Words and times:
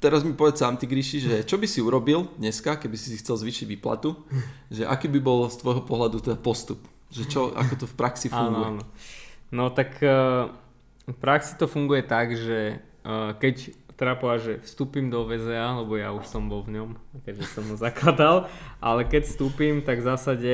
teraz 0.00 0.22
mi 0.22 0.32
povedz 0.32 0.62
sám, 0.62 0.78
ty 0.78 0.86
Gríši, 0.86 1.18
že 1.20 1.34
čo 1.46 1.58
by 1.58 1.66
si 1.68 1.82
urobil 1.82 2.30
dneska, 2.38 2.78
keby 2.78 2.96
si 2.98 3.14
si 3.14 3.20
chcel 3.20 3.38
zvýšiť 3.38 3.66
výplatu, 3.68 4.16
že 4.68 4.86
aký 4.86 5.10
by 5.10 5.20
bol 5.20 5.46
z 5.50 5.60
tvojho 5.60 5.82
pohľadu 5.84 6.22
teda 6.24 6.38
postup? 6.38 6.80
Že 7.14 7.24
čo, 7.30 7.40
ako 7.54 7.74
to 7.84 7.86
v 7.86 7.94
praxi 7.94 8.26
funguje? 8.30 8.66
Áno, 8.70 8.80
áno. 8.80 8.84
No 9.54 9.70
tak 9.70 10.02
uh, 10.02 10.50
v 11.06 11.16
praxi 11.20 11.54
to 11.54 11.70
funguje 11.70 12.02
tak, 12.02 12.34
že 12.34 12.82
uh, 13.06 13.36
keď 13.38 13.70
teda 13.94 14.18
povedať, 14.18 14.40
že 14.42 14.54
vstúpim 14.66 15.06
do 15.06 15.22
VZA, 15.22 15.78
lebo 15.78 15.94
ja 15.94 16.10
už 16.10 16.26
som 16.26 16.50
bol 16.50 16.66
v 16.66 16.82
ňom, 16.82 16.98
keďže 17.22 17.46
som 17.46 17.62
ho 17.70 17.76
zakladal, 17.78 18.50
ale 18.82 19.06
keď 19.06 19.30
vstúpim, 19.30 19.86
tak 19.86 20.02
v 20.02 20.08
zásade 20.10 20.52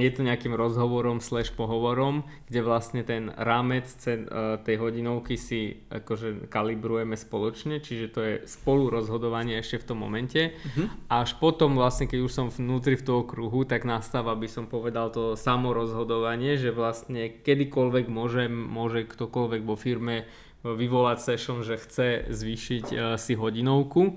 je 0.00 0.10
to 0.16 0.24
nejakým 0.24 0.56
rozhovorom 0.56 1.20
slash 1.20 1.52
pohovorom, 1.52 2.24
kde 2.48 2.64
vlastne 2.64 3.04
ten 3.04 3.28
rámec 3.28 3.84
e, 4.08 4.24
tej 4.56 4.76
hodinovky 4.80 5.36
si 5.36 5.84
akože 5.92 6.48
kalibrujeme 6.48 7.12
spoločne, 7.12 7.84
čiže 7.84 8.06
to 8.08 8.20
je 8.24 8.34
spolu 8.48 8.88
rozhodovanie 8.88 9.60
ešte 9.60 9.84
v 9.84 9.88
tom 9.92 10.00
momente. 10.00 10.56
Uh-huh. 10.56 10.88
Až 11.12 11.36
potom 11.36 11.76
vlastne, 11.76 12.08
keď 12.08 12.20
už 12.24 12.32
som 12.32 12.46
vnútri 12.48 12.96
v 12.96 13.04
toho 13.04 13.22
kruhu, 13.28 13.68
tak 13.68 13.84
nastáva, 13.84 14.32
by 14.32 14.48
som 14.48 14.64
povedal, 14.64 15.12
to 15.12 15.36
samorozhodovanie, 15.36 16.56
že 16.56 16.72
vlastne 16.72 17.28
kedykoľvek 17.28 18.08
môže, 18.08 18.48
môže 18.48 19.04
ktokoľvek 19.04 19.60
vo 19.68 19.76
firme 19.76 20.24
vyvolať 20.64 21.18
session, 21.20 21.60
že 21.60 21.76
chce 21.76 22.32
zvýšiť 22.32 22.86
uh, 22.96 23.00
si 23.20 23.36
hodinovku 23.36 24.02
uh, 24.08 24.16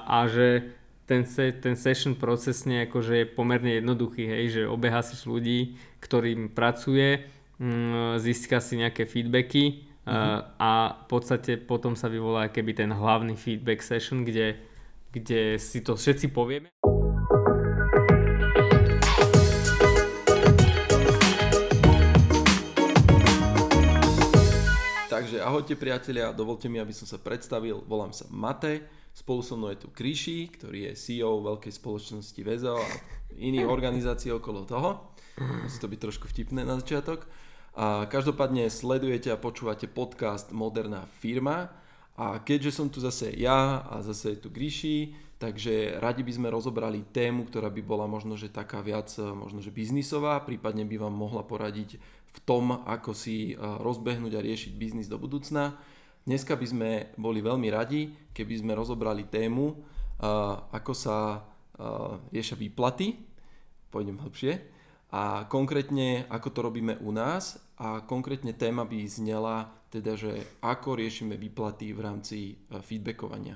a 0.00 0.24
že 0.32 0.72
ten, 1.06 1.24
se, 1.24 1.52
ten 1.52 1.78
session 1.78 2.18
procesne 2.18 2.90
akože 2.90 3.14
je 3.22 3.26
pomerne 3.30 3.78
jednoduchý, 3.78 4.26
hej, 4.26 4.44
že 4.50 4.62
si 4.66 5.22
ľudí, 5.22 5.78
ktorým 6.02 6.50
pracuje, 6.50 7.30
mm, 7.62 8.18
získa 8.18 8.58
si 8.58 8.82
nejaké 8.82 9.06
feedbacky 9.06 9.86
mm-hmm. 10.02 10.58
a 10.58 10.98
v 10.98 11.06
podstate 11.06 11.62
potom 11.62 11.94
sa 11.94 12.10
vyvolá 12.10 12.50
keby 12.50 12.74
ten 12.74 12.90
hlavný 12.90 13.38
feedback 13.38 13.86
session, 13.86 14.26
kde, 14.26 14.58
kde 15.14 15.62
si 15.62 15.78
to 15.86 15.94
všetci 15.94 16.34
povieme. 16.34 16.74
Takže 25.06 25.38
ahojte 25.40 25.78
priatelia, 25.78 26.34
dovolte 26.34 26.66
mi, 26.66 26.82
aby 26.82 26.92
som 26.92 27.06
sa 27.06 27.16
predstavil. 27.16 27.80
Volám 27.86 28.10
sa 28.10 28.26
Matej, 28.28 28.84
spolu 29.16 29.40
so 29.40 29.56
mnou 29.56 29.72
je 29.72 29.80
tu 29.80 29.88
Kriši, 29.88 30.52
ktorý 30.52 30.92
je 30.92 31.00
CEO 31.00 31.40
veľkej 31.40 31.72
spoločnosti 31.72 32.36
VZO 32.36 32.76
a 32.76 32.88
iných 33.40 33.64
organizácií 33.76 34.28
okolo 34.28 34.68
toho. 34.68 35.16
Musí 35.40 35.80
to 35.80 35.88
byť 35.88 36.00
trošku 36.00 36.28
vtipné 36.28 36.68
na 36.68 36.76
začiatok. 36.76 37.24
A 37.76 38.04
každopádne 38.08 38.68
sledujete 38.68 39.32
a 39.32 39.40
počúvate 39.40 39.88
podcast 39.88 40.52
Moderná 40.52 41.08
firma. 41.20 41.72
A 42.16 42.40
keďže 42.40 42.76
som 42.76 42.88
tu 42.92 43.00
zase 43.00 43.32
ja 43.36 43.84
a 43.84 44.00
zase 44.00 44.36
je 44.36 44.38
tu 44.40 44.48
Gríši, 44.48 45.12
takže 45.36 46.00
radi 46.00 46.24
by 46.24 46.32
sme 46.32 46.48
rozobrali 46.48 47.04
tému, 47.12 47.44
ktorá 47.44 47.68
by 47.68 47.82
bola 47.84 48.08
možno, 48.08 48.40
že 48.40 48.48
taká 48.48 48.80
viac 48.80 49.12
možno, 49.20 49.60
že 49.60 49.68
biznisová, 49.68 50.40
prípadne 50.40 50.88
by 50.88 50.96
vám 50.96 51.12
mohla 51.12 51.44
poradiť 51.44 52.00
v 52.32 52.38
tom, 52.48 52.84
ako 52.84 53.12
si 53.12 53.52
rozbehnúť 53.60 54.32
a 54.32 54.44
riešiť 54.44 54.72
biznis 54.76 55.12
do 55.12 55.20
budúcna. 55.20 55.76
Dneska 56.26 56.58
by 56.58 56.66
sme 56.66 56.90
boli 57.14 57.38
veľmi 57.38 57.70
radi, 57.70 58.10
keby 58.34 58.58
sme 58.58 58.74
rozobrali 58.74 59.30
tému, 59.30 59.78
ako 60.74 60.90
sa 60.90 61.46
riešia 62.34 62.58
výplaty, 62.58 63.14
pôjdem 63.94 64.18
hlbšie, 64.18 64.74
a 65.14 65.46
konkrétne 65.46 66.26
ako 66.26 66.48
to 66.50 66.60
robíme 66.66 66.98
u 66.98 67.14
nás 67.14 67.62
a 67.78 68.02
konkrétne 68.02 68.50
téma 68.58 68.82
by 68.82 69.06
znela 69.06 69.70
teda, 69.86 70.18
že 70.18 70.58
ako 70.66 70.98
riešime 70.98 71.38
výplaty 71.38 71.94
v 71.94 72.00
rámci 72.02 72.38
feedbackovania. 72.74 73.54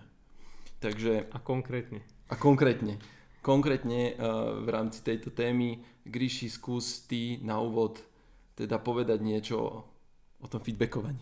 Takže, 0.78 1.26
a 1.26 1.42
konkrétne. 1.42 2.06
A 2.30 2.38
konkrétne. 2.38 3.02
Konkrétne 3.42 4.14
v 4.62 4.68
rámci 4.70 5.02
tejto 5.02 5.34
témy, 5.34 5.82
Gríši, 6.06 6.46
skús 6.46 7.02
ty 7.10 7.42
na 7.42 7.58
úvod 7.58 7.98
teda 8.54 8.78
povedať 8.78 9.18
niečo 9.26 9.58
o 10.38 10.46
tom 10.46 10.62
feedbackovaní. 10.62 11.18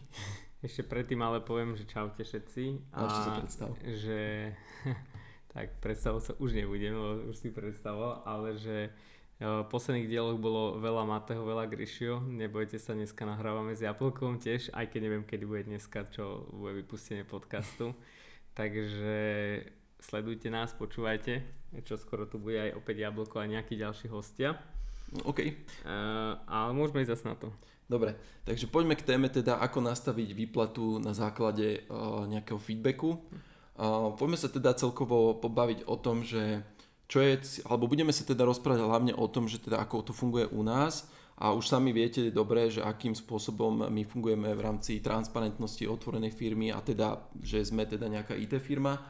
Ešte 0.59 0.83
predtým 0.83 1.23
ale 1.23 1.39
poviem, 1.39 1.79
že 1.79 1.87
čaute 1.87 2.19
všetci. 2.19 2.91
A, 2.91 3.07
a 3.07 3.11
sa 3.11 3.31
predstav. 3.39 3.71
Že, 3.79 4.51
tak 5.55 5.79
predstavovať 5.79 6.23
sa 6.27 6.33
už 6.43 6.51
nebudem, 6.59 6.99
lebo 6.99 7.31
už 7.31 7.37
si 7.39 7.55
predstavoval, 7.55 8.27
ale 8.27 8.59
že 8.59 8.91
e, 9.39 9.47
v 9.47 9.67
posledných 9.71 10.11
dieloch 10.11 10.39
bolo 10.43 10.83
veľa 10.83 11.07
Mateho, 11.07 11.47
veľa 11.47 11.71
Grisio. 11.71 12.19
Nebojte 12.27 12.83
sa, 12.83 12.99
dneska 12.99 13.23
nahrávame 13.23 13.79
s 13.79 13.87
Jablkom 13.87 14.43
tiež, 14.43 14.75
aj 14.75 14.91
keď 14.91 15.01
neviem, 15.07 15.23
kedy 15.23 15.45
bude 15.47 15.63
dneska, 15.71 16.11
čo 16.11 16.51
bude 16.51 16.83
vypustenie 16.83 17.23
podcastu. 17.23 17.95
Takže 18.59 19.19
sledujte 20.03 20.51
nás, 20.51 20.75
počúvajte, 20.75 21.47
čo 21.87 21.95
skoro 21.95 22.27
tu 22.27 22.43
bude 22.43 22.59
aj 22.59 22.75
opäť 22.75 23.07
Jablko 23.07 23.39
a 23.39 23.47
nejakí 23.47 23.79
ďalší 23.79 24.11
hostia. 24.11 24.59
OK. 25.23 25.39
Uh, 25.87 26.37
ale 26.51 26.75
môžeme 26.75 27.01
ísť 27.07 27.15
zase 27.15 27.25
na 27.31 27.37
to. 27.39 27.49
Dobre, 27.89 28.21
takže 28.45 28.69
poďme 28.69 29.01
k 29.01 29.07
téme 29.09 29.33
teda, 29.33 29.65
ako 29.65 29.81
nastaviť 29.81 30.37
výplatu 30.37 31.01
na 31.01 31.17
základe 31.17 31.89
uh, 31.89 32.29
nejakého 32.29 32.61
feedbacku. 32.61 33.17
Uh, 33.17 34.13
poďme 34.13 34.37
sa 34.37 34.53
teda 34.53 34.77
celkovo 34.77 35.41
pobaviť 35.41 35.89
o 35.89 35.97
tom, 35.97 36.21
že 36.21 36.61
čo 37.09 37.25
je, 37.25 37.65
alebo 37.65 37.89
budeme 37.89 38.13
sa 38.13 38.29
teda 38.29 38.45
rozprávať 38.45 38.85
hlavne 38.85 39.17
o 39.17 39.25
tom, 39.33 39.49
že 39.49 39.57
teda 39.57 39.81
ako 39.81 40.05
to 40.05 40.13
funguje 40.13 40.45
u 40.53 40.61
nás 40.61 41.09
a 41.41 41.57
už 41.57 41.65
sami 41.65 41.97
viete 41.97 42.29
dobre, 42.29 42.69
že 42.69 42.85
akým 42.85 43.17
spôsobom 43.17 43.89
my 43.89 44.03
fungujeme 44.05 44.53
v 44.53 44.61
rámci 44.61 45.01
transparentnosti 45.01 45.89
otvorenej 45.89 46.37
firmy 46.37 46.69
a 46.69 46.85
teda, 46.85 47.33
že 47.41 47.65
sme 47.65 47.89
teda 47.89 48.05
nejaká 48.13 48.37
IT 48.37 48.61
firma. 48.61 49.01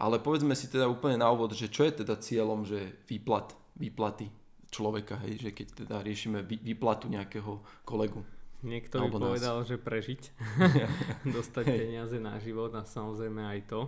Ale 0.00 0.24
povedzme 0.24 0.56
si 0.56 0.72
teda 0.72 0.88
úplne 0.88 1.20
na 1.20 1.28
úvod, 1.28 1.52
že 1.52 1.68
čo 1.68 1.84
je 1.84 2.00
teda 2.00 2.16
cieľom, 2.16 2.64
že 2.64 3.04
výplat, 3.04 3.52
výplaty 3.76 4.41
človeka, 4.72 5.20
hej, 5.28 5.38
že 5.38 5.50
keď 5.52 5.66
teda 5.84 5.96
riešime 6.00 6.40
výplatu 6.42 7.12
nejakého 7.12 7.60
kolegu. 7.84 8.24
Niekto 8.64 9.04
by 9.04 9.10
povedal, 9.12 9.62
nás. 9.62 9.68
že 9.68 9.76
prežiť, 9.76 10.22
dostať 11.36 11.64
hey. 11.68 11.78
peniaze 11.84 12.16
na 12.16 12.40
život 12.40 12.72
a 12.72 12.86
samozrejme 12.86 13.42
aj 13.42 13.60
to. 13.68 13.82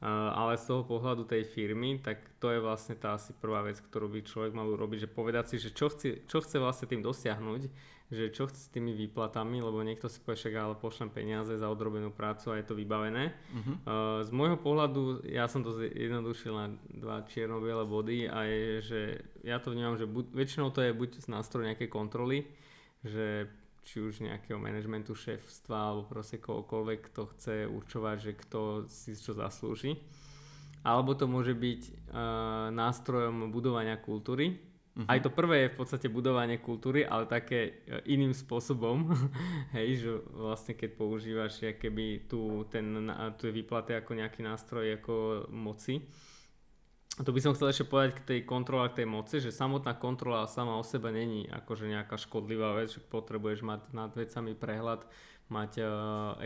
Uh, 0.00 0.32
ale 0.32 0.56
z 0.56 0.64
toho 0.64 0.82
pohľadu 0.88 1.28
tej 1.28 1.44
firmy, 1.44 2.00
tak 2.00 2.24
to 2.40 2.48
je 2.48 2.56
vlastne 2.56 2.96
tá 2.96 3.20
asi 3.20 3.36
prvá 3.36 3.60
vec, 3.60 3.76
ktorú 3.84 4.08
by 4.08 4.24
človek 4.24 4.56
mal 4.56 4.64
urobiť, 4.64 5.04
že 5.04 5.12
povedať 5.12 5.44
si, 5.52 5.56
že 5.60 5.76
čo 5.76 5.92
chce, 5.92 6.24
čo 6.24 6.40
chce 6.40 6.56
vlastne 6.56 6.88
tým 6.88 7.04
dosiahnuť, 7.04 7.68
že 8.10 8.34
čo 8.34 8.50
chce 8.50 8.66
s 8.66 8.72
tými 8.74 8.90
výplatami, 8.90 9.62
lebo 9.62 9.86
niekto 9.86 10.10
si 10.10 10.18
povie, 10.18 10.34
však 10.34 10.54
ale 10.58 10.74
pošlem 10.74 11.14
peniaze 11.14 11.54
za 11.54 11.70
odrobenú 11.70 12.10
prácu 12.10 12.50
a 12.50 12.58
je 12.58 12.66
to 12.66 12.74
vybavené. 12.74 13.30
Uh-huh. 13.30 13.74
Uh, 13.86 14.18
z 14.26 14.30
môjho 14.34 14.58
pohľadu, 14.58 15.22
ja 15.30 15.46
som 15.46 15.62
to 15.62 15.70
zjednodušil 15.78 16.50
na 16.50 16.66
dva 16.90 17.22
čierno-biele 17.22 17.86
body 17.86 18.26
a 18.26 18.42
je, 18.50 18.62
že 18.82 19.00
ja 19.46 19.62
to 19.62 19.70
vnímam, 19.70 19.94
že 19.94 20.10
buď, 20.10 20.26
väčšinou 20.34 20.74
to 20.74 20.82
je 20.82 20.90
buď 20.90 21.22
nástroj 21.30 21.70
nejakej 21.70 21.86
kontroly, 21.86 22.50
že 23.06 23.46
či 23.86 24.02
už 24.02 24.26
nejakého 24.26 24.58
manažmentu 24.58 25.14
šéfstva 25.14 25.78
alebo 25.78 26.10
proste 26.10 26.42
kohokoľvek, 26.42 26.98
kto 27.14 27.22
chce 27.30 27.54
určovať, 27.70 28.16
že 28.18 28.32
kto 28.34 28.60
si 28.90 29.14
čo 29.14 29.38
zaslúži. 29.38 29.96
Alebo 30.82 31.14
to 31.14 31.30
môže 31.30 31.54
byť 31.54 31.80
uh, 31.86 32.72
nástrojom 32.74 33.54
budovania 33.54 34.00
kultúry, 34.00 34.69
Uh-huh. 34.90 35.06
Aj 35.06 35.22
to 35.22 35.30
prvé 35.30 35.66
je 35.66 35.72
v 35.72 35.78
podstate 35.78 36.06
budovanie 36.10 36.58
kultúry, 36.58 37.06
ale 37.06 37.30
také 37.30 37.86
e, 37.86 38.02
iným 38.10 38.34
spôsobom. 38.34 39.06
Hej, 39.76 39.88
že 40.02 40.10
vlastne 40.34 40.74
keď 40.74 40.90
používaš 40.98 41.62
keby 41.78 42.26
tu, 42.26 42.66
ten, 42.66 43.06
je 43.38 43.54
výplaty 43.54 43.94
ako 43.94 44.18
nejaký 44.18 44.42
nástroj 44.42 44.98
ako 44.98 45.46
moci. 45.54 46.02
A 47.18 47.26
to 47.26 47.36
by 47.36 47.42
som 47.42 47.52
chcel 47.52 47.68
ešte 47.68 47.84
povedať 47.84 48.10
k 48.16 48.26
tej 48.26 48.40
kontrole, 48.48 48.88
k 48.88 49.04
tej 49.04 49.08
moci, 49.10 49.44
že 49.44 49.52
samotná 49.52 49.92
kontrola 50.00 50.48
sama 50.48 50.80
o 50.80 50.84
sebe 50.86 51.12
není 51.12 51.44
akože 51.52 51.84
nejaká 51.90 52.16
škodlivá 52.16 52.72
vec, 52.80 52.96
že 52.96 53.04
potrebuješ 53.04 53.60
mať 53.60 53.80
nad 53.92 54.10
vecami 54.14 54.56
prehľad, 54.56 55.04
mať 55.50 55.82
uh, 55.82 55.90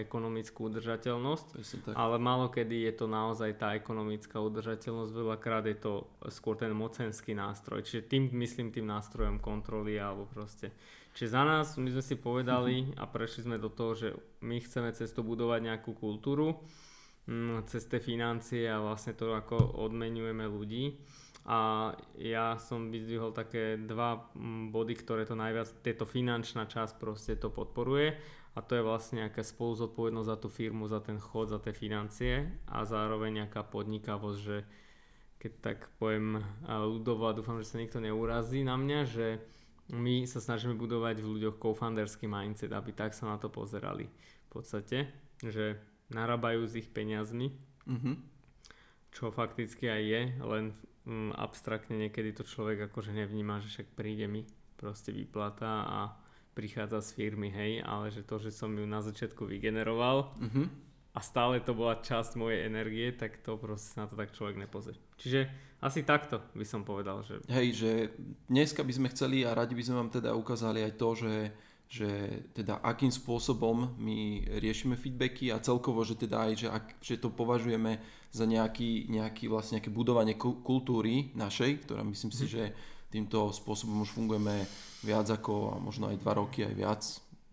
ekonomickú 0.01 0.73
udržateľnosť, 0.73 1.47
ale 1.93 2.17
málo 2.17 2.49
kedy 2.49 2.89
je 2.89 2.93
to 2.97 3.07
naozaj 3.07 3.53
tá 3.61 3.77
ekonomická 3.77 4.41
udržateľnosť, 4.41 5.13
veľakrát 5.13 5.69
je 5.69 5.77
to 5.77 6.09
skôr 6.33 6.57
ten 6.57 6.73
mocenský 6.73 7.37
nástroj, 7.37 7.85
čiže 7.85 8.09
tým 8.09 8.33
myslím 8.41 8.73
tým 8.73 8.89
nástrojom 8.89 9.45
kontroly 9.45 10.01
alebo 10.01 10.25
proste. 10.25 10.73
Čiže 11.15 11.31
za 11.31 11.43
nás 11.47 11.77
my 11.77 11.93
sme 11.95 12.03
si 12.03 12.17
povedali 12.19 12.91
a 12.99 13.07
prešli 13.07 13.47
sme 13.47 13.61
do 13.61 13.71
toho, 13.71 13.93
že 13.95 14.09
my 14.43 14.59
chceme 14.59 14.91
cez 14.97 15.15
to 15.15 15.23
budovať 15.23 15.61
nejakú 15.63 15.95
kultúru, 15.95 16.65
mm, 17.29 17.71
cez 17.71 17.87
tie 17.87 18.03
financie 18.03 18.67
a 18.67 18.83
vlastne 18.83 19.15
to 19.15 19.31
ako 19.37 19.85
odmenujeme 19.85 20.49
ľudí. 20.49 20.99
A 21.45 21.93
ja 22.17 22.57
som 22.57 22.89
vyzdvihol 22.89 23.37
také 23.37 23.77
dva 23.77 24.33
mm, 24.33 24.73
body, 24.73 24.95
ktoré 24.97 25.23
to 25.29 25.37
najviac, 25.37 25.71
tieto 25.85 26.09
finančná 26.09 26.67
časť 26.67 26.97
proste 26.97 27.37
to 27.37 27.53
podporuje 27.53 28.17
a 28.55 28.59
to 28.63 28.79
je 28.79 28.87
vlastne 28.87 29.27
nejaká 29.27 29.43
spoluzodpovednosť 29.43 30.31
za 30.31 30.37
tú 30.39 30.49
firmu, 30.49 30.87
za 30.87 31.03
ten 31.03 31.19
chod, 31.19 31.51
za 31.51 31.59
tie 31.59 31.75
financie 31.75 32.47
a 32.71 32.87
zároveň 32.87 33.45
nejaká 33.45 33.67
podnikavosť, 33.67 34.39
že 34.39 34.57
keď 35.43 35.53
tak 35.61 35.79
poviem 35.99 36.41
ľudovo 36.65 37.29
a 37.29 37.37
dúfam, 37.37 37.59
že 37.61 37.69
sa 37.69 37.83
nikto 37.83 37.99
neurazí 38.01 38.65
na 38.65 38.79
mňa, 38.79 39.01
že 39.05 39.43
my 39.93 40.25
sa 40.25 40.41
snažíme 40.41 40.79
budovať 40.81 41.21
v 41.21 41.31
ľuďoch 41.37 41.61
co-founderský 41.61 42.25
mindset, 42.25 42.73
aby 42.73 42.97
tak 42.97 43.13
sa 43.13 43.29
na 43.29 43.37
to 43.37 43.53
pozerali 43.53 44.09
v 44.09 44.49
podstate, 44.49 45.13
že 45.45 45.77
narábajú 46.09 46.65
s 46.65 46.81
ich 46.81 46.89
peniazmi, 46.89 47.53
Mm-hmm. 47.85 48.15
Čo 49.15 49.31
fakticky 49.31 49.87
aj 49.87 50.03
je, 50.03 50.23
len 50.41 50.65
mm, 51.07 51.37
abstraktne 51.37 52.01
niekedy 52.01 52.35
to 52.35 52.43
človek 52.43 52.91
akože 52.91 53.15
nevníma, 53.15 53.63
že 53.63 53.71
však 53.71 53.89
príde 53.95 54.27
mi 54.27 54.49
proste 54.75 55.15
výplata 55.15 55.87
a 55.87 56.01
prichádza 56.55 57.03
z 57.03 57.11
firmy, 57.13 57.51
hej, 57.51 57.83
ale 57.83 58.15
že 58.15 58.23
to, 58.23 58.39
že 58.39 58.55
som 58.55 58.71
ju 58.71 58.87
na 58.87 59.03
začiatku 59.03 59.43
vygeneroval 59.45 60.31
Mm-hmm. 60.39 60.67
a 61.15 61.21
stále 61.21 61.59
to 61.61 61.75
bola 61.75 61.99
časť 61.99 62.39
mojej 62.39 62.67
energie, 62.67 63.11
tak 63.13 63.43
to 63.43 63.59
proste 63.59 63.99
na 63.99 64.07
to 64.07 64.15
tak 64.15 64.31
človek 64.31 64.59
nepozrie. 64.59 64.99
Čiže 65.19 65.47
asi 65.83 66.01
takto 66.03 66.41
by 66.57 66.65
som 66.65 66.81
povedal, 66.87 67.21
že 67.27 67.43
Hej, 67.51 67.69
že 67.77 67.91
dneska 68.49 68.81
by 68.87 68.93
sme 68.95 69.13
chceli 69.13 69.45
a 69.45 69.53
radi 69.53 69.77
by 69.77 69.85
sme 69.85 69.99
vám 70.01 70.11
teda 70.15 70.33
ukázali 70.33 70.81
aj 70.81 70.93
to, 70.97 71.09
že, 71.13 71.35
že 71.93 72.11
teda 72.57 72.81
akým 72.81 73.13
spôsobom 73.13 73.99
my 74.01 74.49
riešime 74.63 74.97
feedbacky 74.97 75.53
a 75.53 75.61
celkovo, 75.61 76.01
že 76.03 76.17
teda 76.17 76.49
aj, 76.49 76.53
že, 76.57 76.69
ak, 76.73 76.85
že 77.05 77.21
to 77.21 77.29
považujeme 77.29 78.01
za 78.35 78.49
nejaký, 78.49 79.07
nejaký 79.13 79.47
vlastne 79.47 79.79
nejaké 79.79 79.93
budovanie 79.95 80.35
ku- 80.35 80.59
kultúry 80.65 81.31
našej, 81.37 81.87
ktorá 81.87 82.03
myslím 82.03 82.33
si, 82.35 82.49
že 82.51 82.75
týmto 83.15 83.55
spôsobom 83.55 84.03
už 84.03 84.11
fungujeme 84.11 84.67
viac 85.07 85.31
ako 85.31 85.79
možno 85.79 86.11
aj 86.11 86.19
dva 86.19 86.35
roky, 86.35 86.67
aj 86.67 86.75
viac, 86.75 87.03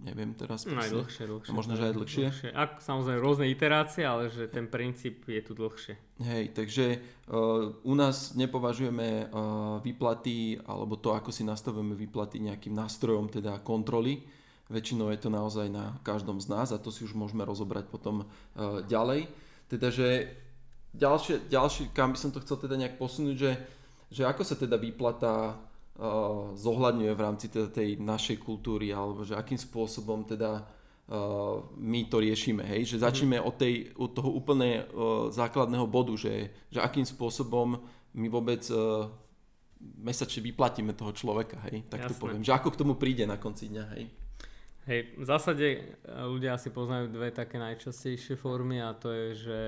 neviem 0.01 0.33
teraz. 0.33 0.65
no, 0.65 0.81
aj 0.81 0.89
dlhšie, 0.89 1.23
dlhšie. 1.29 1.51
Možno, 1.53 1.77
že 1.77 1.83
aj 1.85 1.93
dlhšie. 1.93 2.25
Ak, 2.57 2.81
samozrejme 2.81 3.21
rôzne 3.21 3.45
iterácie, 3.53 4.01
ale 4.01 4.33
že 4.33 4.49
ten 4.49 4.65
princíp 4.65 5.29
je 5.29 5.41
tu 5.45 5.53
dlhšie. 5.53 5.93
Hej, 6.25 6.57
takže 6.57 6.97
uh, 6.97 7.69
u 7.85 7.93
nás 7.93 8.33
nepovažujeme 8.33 9.29
uh, 9.29 9.77
výplaty 9.85 10.57
alebo 10.65 10.97
to, 10.97 11.13
ako 11.13 11.29
si 11.29 11.45
nastavujeme 11.45 11.93
výplaty 11.93 12.41
nejakým 12.41 12.73
nástrojom 12.73 13.29
teda 13.29 13.61
kontroly. 13.61 14.25
Väčšinou 14.71 15.11
je 15.11 15.19
to 15.19 15.29
naozaj 15.29 15.67
na 15.67 15.99
každom 16.01 16.39
z 16.39 16.47
nás 16.49 16.71
a 16.71 16.81
to 16.81 16.89
si 16.89 17.03
už 17.05 17.13
môžeme 17.13 17.45
rozobrať 17.45 17.85
potom 17.91 18.25
uh, 18.25 18.81
ďalej. 18.87 19.29
Teda, 19.69 19.93
že 19.93 20.31
ďalšie, 20.95 21.47
ďalšie, 21.47 21.91
kam 21.95 22.15
by 22.15 22.17
som 22.19 22.31
to 22.33 22.41
chcel 22.43 22.57
teda 22.59 22.75
nejak 22.75 22.99
posunúť, 22.99 23.35
že, 23.37 23.51
že 24.11 24.27
ako 24.27 24.43
sa 24.43 24.59
teda 24.59 24.75
výplata 24.75 25.55
uh, 25.55 26.51
zohľadňuje 26.59 27.11
v 27.15 27.23
rámci 27.23 27.47
teda 27.47 27.71
tej 27.71 27.95
našej 27.95 28.43
kultúry 28.43 28.91
alebo 28.91 29.23
že 29.23 29.39
akým 29.39 29.55
spôsobom 29.55 30.27
teda 30.27 30.67
uh, 31.07 31.63
my 31.79 32.11
to 32.11 32.19
riešime, 32.19 32.67
hej, 32.67 32.91
že 32.91 32.99
začneme 32.99 33.39
od, 33.39 33.55
tej, 33.55 33.95
od 33.95 34.11
toho 34.11 34.27
úplne 34.35 34.83
uh, 34.83 35.31
základného 35.31 35.87
bodu, 35.87 36.11
že, 36.19 36.51
že 36.67 36.83
akým 36.83 37.07
spôsobom 37.07 37.79
my 38.11 38.27
vôbec 38.27 38.67
uh, 38.67 39.07
mesačne 39.79 40.43
vyplatíme 40.43 40.91
toho 40.91 41.15
človeka, 41.15 41.57
hej, 41.71 41.87
tak 41.87 42.05
to 42.05 42.13
Jasné. 42.13 42.21
poviem, 42.21 42.43
že 42.43 42.51
ako 42.51 42.69
k 42.75 42.79
tomu 42.83 42.93
príde 42.99 43.23
na 43.23 43.39
konci 43.39 43.71
dňa, 43.71 43.85
hej. 43.95 44.05
Hej, 44.81 45.13
v 45.13 45.25
zásade 45.29 45.65
ľudia 46.09 46.57
asi 46.57 46.73
poznajú 46.73 47.13
dve 47.13 47.29
také 47.29 47.61
najčastejšie 47.61 48.33
formy 48.33 48.81
a 48.81 48.97
to 48.97 49.13
je, 49.13 49.27
že 49.37 49.59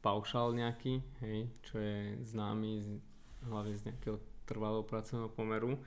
paušál 0.00 0.56
nejaký, 0.56 1.04
hej, 1.20 1.52
čo 1.68 1.76
je 1.76 2.16
známy 2.24 2.80
hlavne 3.48 3.74
z 3.76 3.92
nejakého 3.92 4.16
trvalého 4.44 4.84
pracovného 4.84 5.30
pomeru 5.32 5.80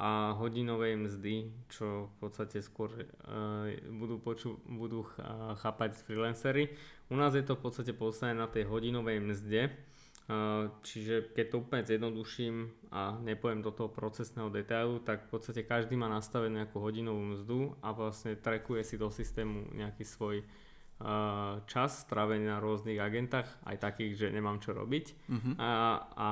a 0.00 0.32
hodinovej 0.40 0.96
mzdy, 0.96 1.52
čo 1.68 2.08
v 2.08 2.14
podstate 2.24 2.64
skôr 2.64 2.88
uh, 2.88 3.68
budú, 3.92 4.16
poču, 4.16 4.56
budú 4.64 5.04
uh, 5.04 5.52
chápať 5.60 6.00
freelancery. 6.08 6.72
U 7.12 7.20
nás 7.20 7.36
je 7.36 7.44
to 7.44 7.52
v 7.52 7.68
podstate 7.68 7.92
postavené 7.92 8.40
na 8.40 8.48
tej 8.48 8.64
hodinovej 8.64 9.20
mzde, 9.20 9.68
Uh, 10.30 10.70
čiže 10.86 11.34
keď 11.34 11.46
to 11.50 11.56
úplne 11.58 11.82
zjednoduším 11.82 12.70
a 12.94 13.18
nepoviem 13.18 13.66
do 13.66 13.74
toho 13.74 13.90
procesného 13.90 14.46
detailu, 14.46 15.02
tak 15.02 15.26
v 15.26 15.28
podstate 15.34 15.66
každý 15.66 15.98
má 15.98 16.06
nastavenú 16.06 16.62
nejakú 16.62 16.78
hodinovú 16.78 17.34
mzdu 17.34 17.74
a 17.82 17.90
vlastne 17.90 18.38
trackuje 18.38 18.86
si 18.86 18.94
do 18.94 19.10
systému 19.10 19.74
nejaký 19.74 20.06
svoj 20.06 20.46
čas 21.64 22.04
strávený 22.04 22.44
na 22.44 22.60
rôznych 22.60 23.00
agentách, 23.00 23.48
aj 23.64 23.76
takých, 23.80 24.12
že 24.20 24.26
nemám 24.34 24.60
čo 24.60 24.76
robiť. 24.76 25.06
Mhm. 25.32 25.50
A, 25.56 25.70
a, 26.12 26.30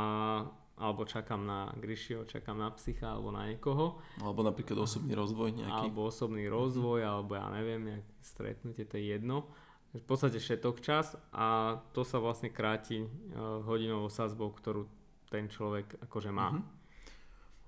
alebo 0.78 1.02
čakám 1.08 1.42
na 1.42 1.74
Grishiho, 1.74 2.22
čakám 2.28 2.54
na 2.54 2.70
psycha 2.76 3.16
alebo 3.16 3.34
na 3.34 3.50
niekoho. 3.50 3.98
Alebo 4.22 4.46
napríklad 4.46 4.78
osobný 4.78 5.16
rozvoj 5.16 5.50
nejaký. 5.58 5.90
Alebo 5.90 6.06
osobný 6.06 6.46
rozvoj, 6.46 7.02
alebo 7.02 7.34
ja 7.34 7.50
neviem, 7.50 7.82
nejaké 7.82 8.12
stretnutie, 8.22 8.86
to 8.86 8.94
je 9.00 9.18
jedno. 9.18 9.50
V 9.96 10.04
podstate 10.04 10.36
všetok 10.38 10.84
čas 10.84 11.16
a 11.32 11.80
to 11.96 12.04
sa 12.04 12.20
vlastne 12.20 12.52
kráti 12.52 13.02
uh, 13.02 13.64
hodinovou 13.64 14.12
sazbou, 14.12 14.52
ktorú 14.52 14.84
ten 15.32 15.48
človek 15.48 15.98
akože 16.04 16.30
má. 16.30 16.54
Mhm. 16.54 16.77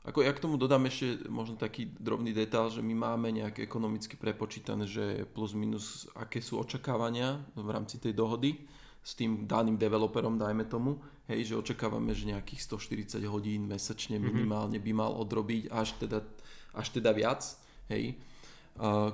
Ako 0.01 0.25
ja 0.25 0.33
k 0.33 0.41
tomu 0.41 0.57
dodám 0.57 0.89
ešte 0.89 1.29
možno 1.29 1.61
taký 1.61 1.93
drobný 2.01 2.33
detail, 2.33 2.73
že 2.73 2.81
my 2.81 2.95
máme 2.97 3.29
nejak 3.37 3.61
ekonomicky 3.61 4.17
prepočítané, 4.17 4.89
že 4.89 5.29
plus 5.29 5.53
minus 5.53 6.09
aké 6.17 6.41
sú 6.41 6.57
očakávania 6.57 7.37
v 7.53 7.69
rámci 7.69 8.01
tej 8.01 8.17
dohody 8.17 8.65
s 9.05 9.13
tým 9.13 9.45
daným 9.45 9.77
developerom, 9.77 10.41
dajme 10.41 10.65
tomu, 10.69 11.01
hej, 11.29 11.53
že 11.53 11.57
očakávame, 11.57 12.13
že 12.17 12.33
nejakých 12.33 12.61
140 12.65 13.25
hodín 13.29 13.69
mesačne 13.69 14.17
Mhm. 14.17 14.25
minimálne 14.25 14.79
by 14.81 14.93
mal 14.93 15.13
odrobiť 15.21 15.69
až 15.69 15.93
teda, 16.01 16.25
až 16.73 16.87
teda 16.97 17.13
viac, 17.13 17.45
hej, 17.93 18.17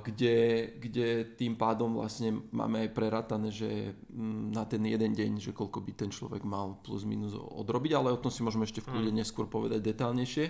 kde, 0.03 0.69
kde 0.79 1.07
tým 1.35 1.59
pádom 1.59 1.99
vlastne 1.99 2.39
máme 2.55 2.87
aj 2.87 2.89
preratané, 2.95 3.51
že 3.51 3.91
mm, 4.07 4.55
na 4.55 4.63
ten 4.63 4.79
jeden 4.85 5.11
deň, 5.11 5.31
že 5.43 5.51
koľko 5.51 5.83
by 5.83 5.91
ten 5.91 6.07
človek 6.07 6.47
mal 6.47 6.79
plus 6.79 7.03
minus 7.03 7.35
odrobiť, 7.35 7.91
ale 7.91 8.15
o 8.15 8.21
tom 8.21 8.31
si 8.31 8.45
môžeme 8.47 8.63
ešte 8.63 8.79
v 8.79 8.95
kľude 8.95 9.11
neskôr 9.11 9.43
povedať 9.49 9.83
detálnejšie. 9.83 10.45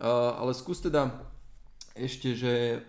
Ale 0.00 0.56
skús 0.56 0.80
teda 0.80 1.12
ešte, 1.92 2.32
že 2.32 2.80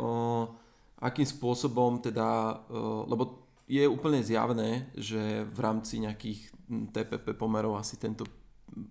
akým 1.01 1.27
spôsobom 1.27 1.99
teda, 1.99 2.61
lebo 3.05 3.41
je 3.71 3.87
úplne 3.87 4.19
zjavné, 4.19 4.91
že 4.99 5.47
v 5.47 5.59
rámci 5.63 6.03
nejakých 6.03 6.51
mm, 6.67 6.91
TPP 6.91 7.39
pomerov 7.39 7.79
asi 7.79 7.95
tento, 7.95 8.27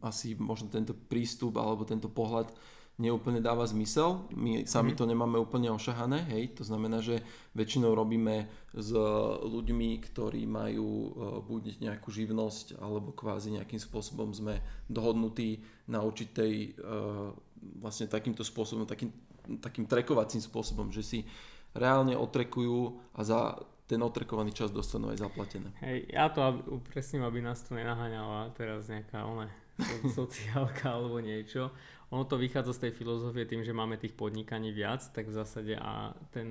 asi 0.00 0.32
možno 0.40 0.72
tento 0.72 0.96
prístup 0.96 1.60
alebo 1.60 1.84
tento 1.84 2.08
pohľad 2.08 2.48
neúplne 3.00 3.40
dáva 3.40 3.64
zmysel. 3.64 4.28
My 4.36 4.68
sami 4.68 4.92
to 4.92 5.08
nemáme 5.08 5.40
úplne 5.40 5.72
ošahané, 5.72 6.28
hej, 6.28 6.52
to 6.52 6.68
znamená, 6.68 7.00
že 7.00 7.24
väčšinou 7.56 7.96
robíme 7.96 8.44
s 8.76 8.92
ľuďmi, 9.40 10.04
ktorí 10.12 10.44
majú 10.44 10.88
uh, 10.88 11.08
buď 11.40 11.80
nejakú 11.80 12.12
živnosť, 12.12 12.76
alebo 12.76 13.16
kvázi 13.16 13.56
nejakým 13.56 13.80
spôsobom 13.80 14.36
sme 14.36 14.60
dohodnutí 14.92 15.64
na 15.88 16.04
určitej 16.04 16.76
uh, 16.76 17.32
vlastne 17.80 18.04
takýmto 18.04 18.44
spôsobom, 18.44 18.84
takým, 18.84 19.08
takým 19.64 19.88
trekovacím 19.88 20.44
spôsobom, 20.44 20.92
že 20.92 21.00
si 21.00 21.18
reálne 21.72 22.12
otrekujú 22.14 23.00
a 23.16 23.20
za 23.24 23.40
ten 23.90 23.98
otrekovaný 23.98 24.54
čas 24.54 24.70
dostanú 24.70 25.10
aj 25.10 25.18
zaplatené. 25.18 25.74
Hej, 25.82 26.14
ja 26.14 26.30
to 26.30 26.46
aby, 26.46 26.62
upresním, 26.78 27.26
aby 27.26 27.42
nás 27.42 27.58
tu 27.66 27.74
nenaháňala 27.74 28.54
teraz 28.54 28.86
nejaká 28.86 29.26
so- 29.26 30.06
sociálka 30.22 30.94
alebo 30.94 31.18
niečo. 31.18 31.74
Ono 32.10 32.26
to 32.26 32.38
vychádza 32.38 32.74
z 32.74 32.82
tej 32.88 32.92
filozofie 32.92 33.46
tým, 33.46 33.62
že 33.62 33.70
máme 33.70 33.94
tých 33.94 34.18
podnikaní 34.18 34.74
viac, 34.74 35.02
tak 35.14 35.30
v 35.30 35.36
zásade 35.38 35.78
a 35.78 36.10
ten, 36.34 36.50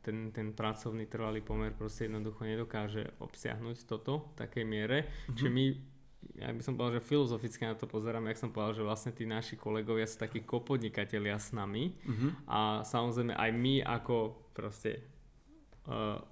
ten, 0.00 0.32
ten 0.32 0.56
pracovný 0.56 1.04
trvalý 1.06 1.44
pomer 1.44 1.76
proste 1.76 2.08
jednoducho 2.08 2.48
nedokáže 2.48 3.12
obsiahnuť 3.20 3.84
toto 3.84 4.32
v 4.32 4.34
takej 4.40 4.64
miere. 4.64 4.98
Mm-hmm. 5.04 5.36
Čiže 5.36 5.50
my 5.52 5.64
ja 6.34 6.50
by 6.50 6.58
som 6.58 6.74
povedal, 6.74 6.98
že 6.98 7.06
filozoficky 7.06 7.62
na 7.64 7.78
to 7.78 7.86
pozeráme, 7.86 8.28
jak 8.34 8.42
som 8.42 8.50
povedal, 8.50 8.74
že 8.74 8.82
vlastne 8.82 9.12
tí 9.14 9.22
naši 9.22 9.54
kolegovia 9.54 10.10
sú 10.10 10.18
takí 10.18 10.42
kopodnikatelia 10.42 11.38
s 11.38 11.54
nami 11.54 11.94
Mhm. 12.02 12.28
a 12.50 12.82
samozrejme 12.82 13.32
aj 13.36 13.50
my 13.54 13.74
ako 13.86 14.16
proste 14.50 15.15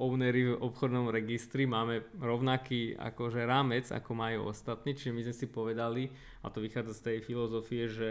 ownery 0.03 0.51
v 0.51 0.59
obchodnom 0.59 1.15
registri. 1.15 1.63
Máme 1.63 2.03
rovnaký 2.19 2.99
akože 2.99 3.47
rámec, 3.47 3.87
ako 3.95 4.11
majú 4.11 4.51
ostatní, 4.51 4.99
čiže 4.99 5.15
my 5.15 5.23
sme 5.31 5.35
si 5.35 5.47
povedali, 5.47 6.11
a 6.43 6.51
to 6.51 6.59
vychádza 6.59 6.99
z 6.99 7.05
tej 7.07 7.19
filozofie, 7.23 7.87
že 7.87 8.09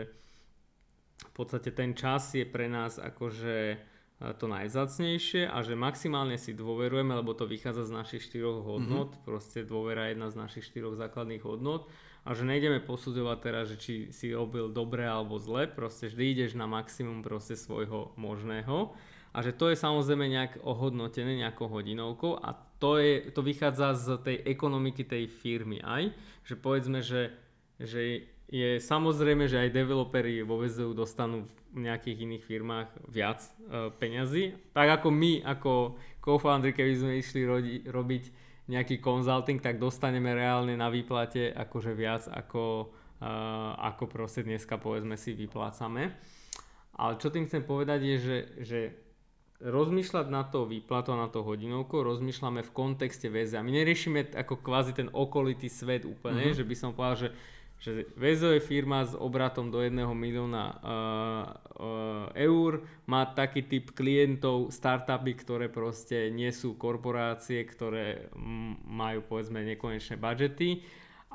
v 1.19 1.33
podstate 1.35 1.75
ten 1.75 1.91
čas 1.95 2.31
je 2.31 2.47
pre 2.47 2.71
nás 2.71 2.95
akože 2.95 3.57
eh, 3.75 4.33
to 4.39 4.45
najvzácnejšie 4.47 5.51
a 5.51 5.57
že 5.67 5.75
maximálne 5.75 6.39
si 6.39 6.55
dôverujeme, 6.55 7.11
lebo 7.11 7.35
to 7.35 7.43
vychádza 7.43 7.91
z 7.91 7.95
našich 7.95 8.23
štyroch 8.23 8.63
hodnot, 8.63 9.19
mm-hmm. 9.19 9.27
proste 9.27 9.67
dôvera 9.67 10.07
je 10.07 10.11
jedna 10.15 10.27
z 10.31 10.39
našich 10.39 10.63
štyroch 10.63 10.95
základných 10.95 11.43
hodnot. 11.43 11.91
A 12.23 12.31
že 12.31 12.47
nejdeme 12.47 12.79
posudzovať 12.79 13.37
teraz, 13.43 13.67
že 13.67 13.77
či 13.83 13.93
si 14.15 14.31
robil 14.31 14.71
dobre 14.71 15.03
alebo 15.03 15.35
zle, 15.43 15.67
proste 15.67 16.07
vždy 16.07 16.23
ideš 16.31 16.51
na 16.55 16.71
maximum 16.71 17.19
proste 17.19 17.59
svojho 17.59 18.15
možného 18.15 18.95
a 19.33 19.41
že 19.41 19.51
to 19.57 19.73
je 19.73 19.77
samozrejme 19.81 20.29
nejak 20.29 20.61
ohodnotené 20.61 21.41
nejakou 21.41 21.65
hodinovkou 21.65 22.37
a 22.37 22.53
to, 22.77 23.01
je, 23.01 23.33
to 23.33 23.41
vychádza 23.41 23.97
z 23.97 24.07
tej 24.21 24.37
ekonomiky 24.45 25.01
tej 25.01 25.25
firmy 25.25 25.81
aj, 25.81 26.13
že 26.45 26.53
povedzme, 26.53 27.01
že, 27.01 27.33
že 27.81 28.29
je 28.53 28.77
samozrejme, 28.77 29.49
že 29.49 29.65
aj 29.65 29.73
developeri 29.73 30.45
vo 30.45 30.61
VZU 30.61 30.93
dostanú 30.93 31.49
v 31.73 31.89
nejakých 31.89 32.21
iných 32.29 32.43
firmách 32.45 32.89
viac 33.09 33.41
e, 33.41 33.89
peňazí. 33.97 34.53
Tak 34.77 35.01
ako 35.01 35.09
my, 35.09 35.41
ako 35.41 35.97
co-foundry, 36.21 36.77
keby 36.77 36.93
sme 36.93 37.13
išli 37.17 37.41
rodi, 37.49 37.81
robiť 37.89 38.23
nejaký 38.69 39.01
consulting, 39.01 39.57
tak 39.57 39.81
dostaneme 39.81 40.37
reálne 40.37 40.77
na 40.77 40.93
výplate 40.93 41.49
akože 41.49 41.97
viac 41.97 42.29
ako, 42.29 42.93
e, 43.17 43.29
ako 43.89 44.05
proste 44.05 44.45
dneska 44.45 44.77
povedzme 44.77 45.17
si 45.17 45.33
vyplácame. 45.33 46.13
Ale 46.93 47.17
čo 47.17 47.33
tým 47.33 47.49
chcem 47.49 47.65
povedať 47.65 48.05
je, 48.05 48.15
že, 48.21 48.37
že 48.61 48.79
rozmýšľať 49.63 50.27
na 50.27 50.43
to 50.43 50.67
výplatu, 50.67 51.15
na 51.15 51.31
to 51.31 51.41
hodinovku, 51.41 52.03
rozmýšľame 52.03 52.67
v 52.67 52.71
kontexte 52.75 53.31
väzia. 53.31 53.63
My 53.63 53.71
neriešime 53.71 54.35
ako 54.35 54.59
kvázi 54.59 54.91
ten 54.91 55.07
okolitý 55.09 55.71
svet 55.71 56.03
úplne, 56.03 56.51
mm-hmm. 56.51 56.59
že 56.59 56.67
by 56.67 56.75
som 56.75 56.91
povedal, 56.91 57.17
že 57.17 57.29
že 57.83 58.07
Vezo 58.15 58.47
je 58.55 58.63
firma 58.63 59.03
s 59.03 59.11
obratom 59.11 59.67
do 59.67 59.83
1 59.83 59.91
milióna 60.07 60.63
uh, 60.71 60.79
uh, 60.79 62.27
eur, 62.31 62.87
má 63.03 63.27
taký 63.27 63.67
typ 63.67 63.91
klientov, 63.91 64.71
startupy, 64.71 65.35
ktoré 65.35 65.67
proste 65.67 66.31
nie 66.31 66.47
sú 66.55 66.79
korporácie, 66.79 67.59
ktoré 67.67 68.31
majú 68.87 69.27
povedzme 69.27 69.67
nekonečné 69.67 70.15
budžety 70.15 70.79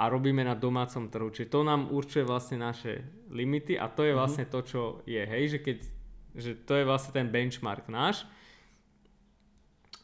a 0.01 0.09
robíme 0.09 0.41
na 0.41 0.57
domácom 0.57 1.13
trhu. 1.13 1.29
Čiže 1.29 1.53
to 1.53 1.61
nám 1.69 1.93
určuje 1.93 2.25
vlastne 2.25 2.65
naše 2.65 3.05
limity 3.29 3.77
a 3.77 3.93
to 3.93 4.09
je 4.09 4.17
mhm. 4.17 4.19
vlastne 4.19 4.49
to, 4.49 4.65
čo 4.65 4.81
je, 5.05 5.21
hej, 5.21 5.53
že 5.53 5.59
keď 5.61 5.98
že 6.39 6.55
to 6.55 6.79
je 6.79 6.87
vlastne 6.87 7.13
ten 7.13 7.27
benchmark 7.27 7.91
náš. 7.91 8.23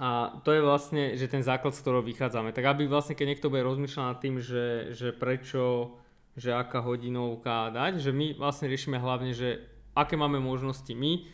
A 0.02 0.42
to 0.42 0.50
je 0.50 0.58
vlastne, 0.58 1.14
že 1.14 1.30
ten 1.30 1.46
základ, 1.46 1.70
z 1.70 1.86
ktorého 1.86 2.02
vychádzame. 2.02 2.50
Tak 2.50 2.66
aby 2.66 2.90
vlastne, 2.90 3.14
keď 3.14 3.26
niekto 3.30 3.46
bude 3.46 3.62
rozmýšľať 3.62 4.04
nad 4.04 4.18
tým, 4.18 4.42
že, 4.42 4.90
že 4.90 5.14
prečo, 5.14 5.94
že 6.34 6.50
aká 6.50 6.82
hodinovka 6.82 7.70
dať, 7.70 8.02
že 8.02 8.10
my 8.10 8.34
vlastne 8.34 8.66
riešime 8.66 8.98
hlavne, 8.98 9.30
že 9.30 9.62
aké 9.94 10.18
máme 10.18 10.42
možnosti 10.42 10.90
my 10.90 11.30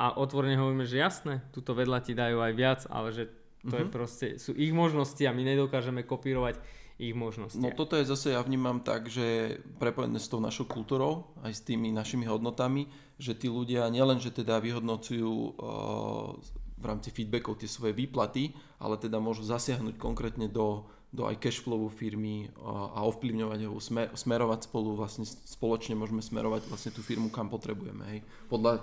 a 0.00 0.16
otvorene 0.16 0.56
hovoríme, 0.56 0.88
že 0.88 1.04
jasné, 1.04 1.44
túto 1.52 1.76
vedľa 1.76 2.00
ti 2.00 2.16
dajú 2.16 2.40
aj 2.40 2.52
viac, 2.56 2.80
ale 2.88 3.12
že 3.12 3.28
to 3.62 3.76
mm-hmm. 3.76 3.76
je 3.76 3.84
mhm. 3.84 3.92
proste, 3.92 4.26
sú 4.40 4.56
ich 4.56 4.72
možnosti 4.72 5.20
a 5.22 5.36
my 5.36 5.44
nedokážeme 5.44 6.02
kopírovať 6.02 6.58
ich 7.02 7.18
možnosti. 7.18 7.58
No 7.58 7.74
toto 7.74 7.98
je 7.98 8.06
zase, 8.06 8.38
ja 8.38 8.40
vnímam 8.46 8.78
tak, 8.78 9.10
že 9.10 9.58
prepojené 9.82 10.22
s 10.22 10.30
tou 10.30 10.38
našou 10.38 10.70
kultúrou, 10.70 11.34
aj 11.42 11.58
s 11.58 11.62
tými 11.66 11.90
našimi 11.90 12.30
hodnotami, 12.30 12.86
že 13.18 13.34
tí 13.34 13.50
ľudia 13.50 13.90
nielen, 13.90 14.22
že 14.22 14.30
teda 14.30 14.62
vyhodnocujú 14.62 15.32
uh, 15.34 16.38
v 16.78 16.84
rámci 16.86 17.10
feedbackov 17.10 17.58
tie 17.58 17.66
svoje 17.66 17.90
výplaty, 17.94 18.54
ale 18.78 18.98
teda 19.02 19.18
môžu 19.18 19.42
zasiahnuť 19.42 19.98
konkrétne 19.98 20.46
do, 20.46 20.86
do 21.10 21.26
aj 21.26 21.42
cashflowu 21.42 21.90
firmy 21.90 22.54
a, 22.62 23.02
a 23.02 23.06
ovplyvňovať 23.10 23.60
ho, 23.66 23.78
smer, 23.82 24.14
smerovať 24.14 24.70
spolu, 24.70 24.94
vlastne 24.94 25.26
spoločne 25.26 25.98
môžeme 25.98 26.22
smerovať 26.22 26.70
vlastne 26.70 26.94
tú 26.94 27.02
firmu 27.02 27.34
kam 27.34 27.50
potrebujeme, 27.50 28.02
hej, 28.14 28.20
podľa 28.46 28.82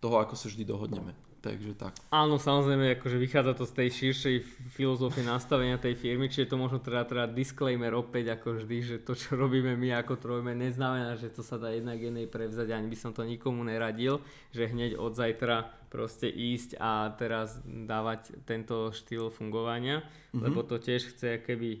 toho, 0.00 0.16
ako 0.16 0.32
sa 0.32 0.48
vždy 0.48 0.64
dohodneme. 0.64 1.12
Takže 1.40 1.72
tak. 1.72 1.96
Áno, 2.12 2.36
samozrejme, 2.36 3.00
akože 3.00 3.16
vychádza 3.16 3.56
to 3.56 3.64
z 3.64 3.72
tej 3.72 3.88
širšej 3.88 4.36
filozofie 4.76 5.24
nastavenia 5.24 5.80
tej 5.80 5.96
firmy, 5.96 6.28
čiže 6.28 6.52
to 6.52 6.60
možno 6.60 6.84
teda, 6.84 7.08
teda 7.08 7.24
disclaimer 7.32 7.96
opäť 7.96 8.36
ako 8.36 8.60
vždy, 8.60 8.76
že 8.84 8.96
to, 9.00 9.16
čo 9.16 9.40
robíme 9.40 9.72
my 9.72 9.96
ako 10.04 10.20
trojme, 10.20 10.52
neznamená, 10.52 11.16
že 11.16 11.32
to 11.32 11.40
sa 11.40 11.56
dá 11.56 11.72
jednak 11.72 11.96
jednej 11.96 12.28
prevzať, 12.28 12.76
ani 12.76 12.92
by 12.92 12.96
som 13.00 13.16
to 13.16 13.24
nikomu 13.24 13.64
neradil, 13.64 14.20
že 14.52 14.68
hneď 14.68 15.00
od 15.00 15.16
zajtra 15.16 15.72
proste 15.88 16.28
ísť 16.28 16.76
a 16.76 17.08
teraz 17.16 17.56
dávať 17.64 18.36
tento 18.44 18.92
štýl 18.92 19.32
fungovania, 19.32 20.04
mm-hmm. 20.04 20.44
lebo 20.44 20.60
to 20.60 20.76
tiež 20.76 21.16
chce 21.16 21.40
keby 21.40 21.80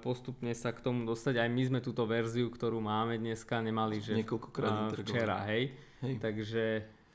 postupne 0.00 0.50
sa 0.56 0.72
k 0.72 0.80
tomu 0.80 1.04
dostať. 1.04 1.44
Aj 1.44 1.48
my 1.52 1.60
sme 1.60 1.78
túto 1.84 2.08
verziu, 2.08 2.48
ktorú 2.48 2.80
máme 2.80 3.20
dneska, 3.20 3.60
nemali, 3.60 4.00
že 4.00 4.16
Niekoľkokrát 4.16 4.90
uh, 4.90 4.96
včera, 4.96 5.44
hej. 5.46 5.76
hej. 6.02 6.14
Takže 6.18 6.64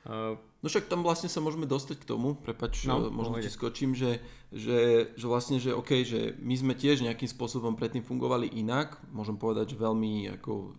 uh, 0.05 0.52
No 0.63 0.71
však 0.71 0.87
tam 0.87 1.03
vlastne 1.03 1.27
sa 1.27 1.43
môžeme 1.43 1.67
dostať 1.67 1.99
k 1.99 2.07
tomu, 2.07 2.39
prepač, 2.39 2.87
no, 2.87 3.11
možno 3.11 3.35
ti 3.43 3.51
skočím, 3.51 3.91
že, 3.91 4.23
že, 4.47 5.11
že 5.11 5.25
vlastne, 5.27 5.59
že 5.59 5.75
OK, 5.75 6.07
že 6.07 6.39
my 6.39 6.55
sme 6.55 6.71
tiež 6.71 7.03
nejakým 7.03 7.27
spôsobom 7.27 7.75
predtým 7.75 7.99
fungovali 7.99 8.47
inak, 8.47 8.95
môžem 9.11 9.35
povedať, 9.35 9.75
že 9.75 9.83
veľmi 9.83 10.39
ako 10.39 10.71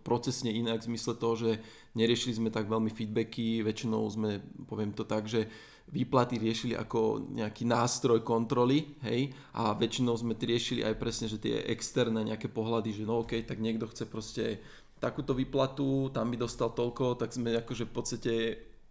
procesne 0.00 0.48
inak 0.48 0.80
v 0.80 0.88
zmysle 0.88 1.20
toho, 1.20 1.36
že 1.36 1.50
neriešili 1.92 2.32
sme 2.32 2.48
tak 2.48 2.64
veľmi 2.64 2.88
feedbacky, 2.88 3.60
väčšinou 3.60 4.08
sme, 4.08 4.40
poviem 4.64 4.96
to 4.96 5.04
tak, 5.04 5.28
že 5.28 5.44
výplaty 5.92 6.40
riešili 6.40 6.72
ako 6.72 7.28
nejaký 7.36 7.68
nástroj 7.68 8.24
kontroly, 8.24 8.96
hej, 9.04 9.36
a 9.52 9.76
väčšinou 9.76 10.16
sme 10.16 10.32
riešili 10.32 10.80
aj 10.80 10.96
presne, 10.96 11.28
že 11.28 11.36
tie 11.36 11.60
externé 11.68 12.24
nejaké 12.24 12.48
pohľady, 12.48 12.96
že 12.96 13.04
no 13.04 13.20
OK, 13.20 13.44
tak 13.44 13.60
niekto 13.60 13.84
chce 13.84 14.08
proste 14.08 14.44
takúto 14.96 15.36
výplatu, 15.36 16.08
tam 16.08 16.32
by 16.32 16.40
dostal 16.40 16.72
toľko, 16.72 17.20
tak 17.20 17.36
sme 17.36 17.52
akože 17.52 17.84
v 17.84 17.92
podstate 17.92 18.34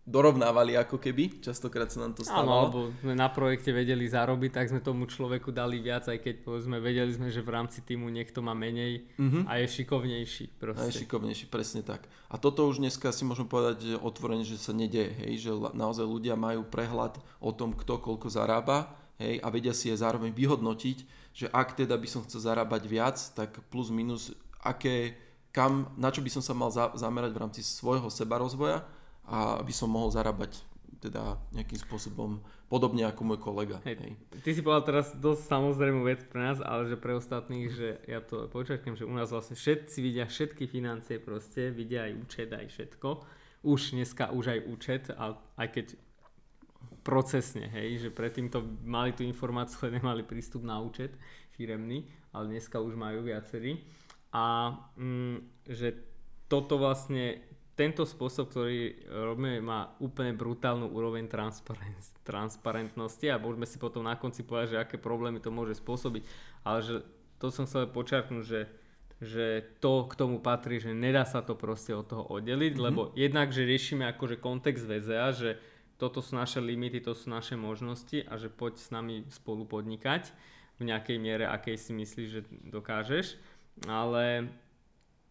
dorovnávali 0.06 0.78
ako 0.78 1.02
keby, 1.02 1.42
častokrát 1.42 1.90
sa 1.90 2.06
nám 2.06 2.14
to 2.14 2.22
stalo. 2.22 2.46
Áno, 2.46 2.54
alebo 2.62 2.80
sme 3.02 3.18
na 3.18 3.26
projekte 3.26 3.74
vedeli 3.74 4.06
zarobiť, 4.06 4.52
tak 4.54 4.70
sme 4.70 4.78
tomu 4.86 5.10
človeku 5.10 5.50
dali 5.50 5.82
viac, 5.82 6.06
aj 6.06 6.22
keď 6.22 6.46
povedzme 6.46 6.78
vedeli 6.78 7.10
sme, 7.10 7.34
že 7.34 7.42
v 7.42 7.50
rámci 7.50 7.82
týmu 7.82 8.06
niekto 8.14 8.46
má 8.46 8.54
menej 8.54 9.10
mm-hmm. 9.18 9.50
a 9.50 9.58
je 9.58 9.66
šikovnejší. 9.82 10.62
Proste. 10.62 10.78
A 10.78 10.94
je 10.94 11.02
šikovnejší, 11.02 11.50
presne 11.50 11.82
tak. 11.82 12.06
A 12.30 12.38
toto 12.38 12.70
už 12.70 12.86
dneska 12.86 13.10
si 13.10 13.26
môžem 13.26 13.50
povedať 13.50 13.98
otvorene, 13.98 14.46
že 14.46 14.62
sa 14.62 14.78
nedieje, 14.78 15.26
hej, 15.26 15.50
že 15.50 15.52
naozaj 15.74 16.06
ľudia 16.06 16.38
majú 16.38 16.62
prehľad 16.70 17.18
o 17.42 17.50
tom, 17.50 17.74
kto 17.74 17.98
koľko 17.98 18.30
zarába, 18.30 18.94
hej, 19.18 19.42
a 19.42 19.50
vedia 19.50 19.74
si 19.74 19.90
aj 19.90 20.06
zároveň 20.06 20.38
vyhodnotiť, 20.38 20.98
že 21.34 21.50
ak 21.50 21.82
teda 21.82 21.98
by 21.98 22.06
som 22.06 22.22
chcel 22.30 22.46
zarábať 22.46 22.86
viac, 22.86 23.18
tak 23.34 23.58
plus 23.74 23.90
minus, 23.90 24.38
aké, 24.62 25.18
kam, 25.50 25.90
na 25.98 26.14
čo 26.14 26.22
by 26.22 26.30
som 26.30 26.46
sa 26.46 26.54
mal 26.54 26.70
za, 26.70 26.94
zamerať 26.94 27.34
v 27.34 27.42
rámci 27.42 27.62
svojho 27.66 28.14
seba 28.14 28.38
rozvoja 28.38 28.86
a 29.26 29.62
aby 29.62 29.74
som 29.74 29.90
mohol 29.90 30.14
zarábať 30.14 30.62
teda 31.02 31.38
nejakým 31.54 31.80
spôsobom 31.86 32.42
podobne 32.66 33.06
ako 33.06 33.22
môj 33.22 33.40
kolega. 33.42 33.78
Hej. 33.86 34.02
Hej. 34.02 34.14
Ty 34.42 34.50
si 34.58 34.62
povedal 34.66 34.84
teraz 34.90 35.14
dosť 35.14 35.42
samozrejmú 35.46 36.02
vec 36.02 36.26
pre 36.26 36.42
nás, 36.42 36.58
ale 36.62 36.90
že 36.90 36.98
pre 36.98 37.14
ostatných, 37.14 37.70
že 37.70 38.02
ja 38.10 38.26
to 38.26 38.50
počakám, 38.50 38.98
že 38.98 39.06
u 39.06 39.14
nás 39.14 39.30
vlastne 39.30 39.54
všetci 39.54 39.98
vidia 40.02 40.26
všetky 40.26 40.66
financie 40.66 41.22
proste, 41.22 41.70
vidia 41.70 42.10
aj 42.10 42.14
účet, 42.18 42.50
aj 42.50 42.68
všetko. 42.74 43.10
Už 43.66 43.98
dneska 43.98 44.34
už 44.34 44.46
aj 44.50 44.60
účet, 44.66 45.04
aj 45.58 45.68
keď 45.74 45.86
procesne, 47.06 47.70
hej, 47.70 48.02
že 48.02 48.10
predtým 48.10 48.50
to 48.50 48.66
mali 48.82 49.14
tú 49.14 49.22
informáciu, 49.22 49.78
ale 49.86 50.02
nemali 50.02 50.22
prístup 50.26 50.66
na 50.66 50.82
účet 50.82 51.14
firemný, 51.54 52.10
ale 52.34 52.58
dneska 52.58 52.82
už 52.82 52.98
majú 52.98 53.22
viacerí. 53.22 53.86
A 54.34 54.74
mm, 54.98 55.70
že 55.70 55.94
toto 56.50 56.82
vlastne 56.82 57.46
tento 57.76 58.08
spôsob, 58.08 58.48
ktorý 58.48 59.04
robíme, 59.12 59.60
má 59.60 59.92
úplne 60.00 60.32
brutálnu 60.32 60.88
úroveň 60.88 61.28
transparent, 61.28 62.00
transparentnosti 62.24 63.28
a 63.28 63.36
môžeme 63.36 63.68
si 63.68 63.76
potom 63.76 64.08
na 64.08 64.16
konci 64.16 64.48
povedať, 64.48 64.80
že 64.80 64.82
aké 64.82 64.96
problémy 64.96 65.44
to 65.44 65.52
môže 65.52 65.76
spôsobiť. 65.84 66.24
Ale 66.64 66.80
že 66.80 66.94
to 67.36 67.52
som 67.52 67.68
chcel 67.68 67.92
počiarknúť, 67.92 68.44
že, 68.48 68.62
že 69.20 69.46
to 69.84 70.08
k 70.08 70.16
tomu 70.16 70.40
patrí, 70.40 70.80
že 70.80 70.96
nedá 70.96 71.28
sa 71.28 71.44
to 71.44 71.60
proste 71.60 71.92
od 71.92 72.08
toho 72.08 72.24
oddeliť, 72.32 72.80
mm-hmm. 72.80 72.88
lebo 72.88 73.12
jednak, 73.12 73.52
že 73.52 73.68
riešime 73.68 74.08
akože 74.16 74.40
kontext 74.40 74.88
VZA, 74.88 75.28
že 75.36 75.50
toto 76.00 76.24
sú 76.24 76.40
naše 76.40 76.64
limity, 76.64 77.04
to 77.04 77.12
sú 77.12 77.28
naše 77.28 77.60
možnosti 77.60 78.24
a 78.24 78.40
že 78.40 78.48
poď 78.48 78.80
s 78.80 78.88
nami 78.92 79.28
spolu 79.32 79.68
podnikať 79.68 80.32
v 80.80 80.92
nejakej 80.92 81.18
miere, 81.20 81.48
akej 81.48 81.76
si 81.76 81.92
myslíš, 81.96 82.28
že 82.32 82.42
dokážeš. 82.68 83.36
Ale 83.88 84.48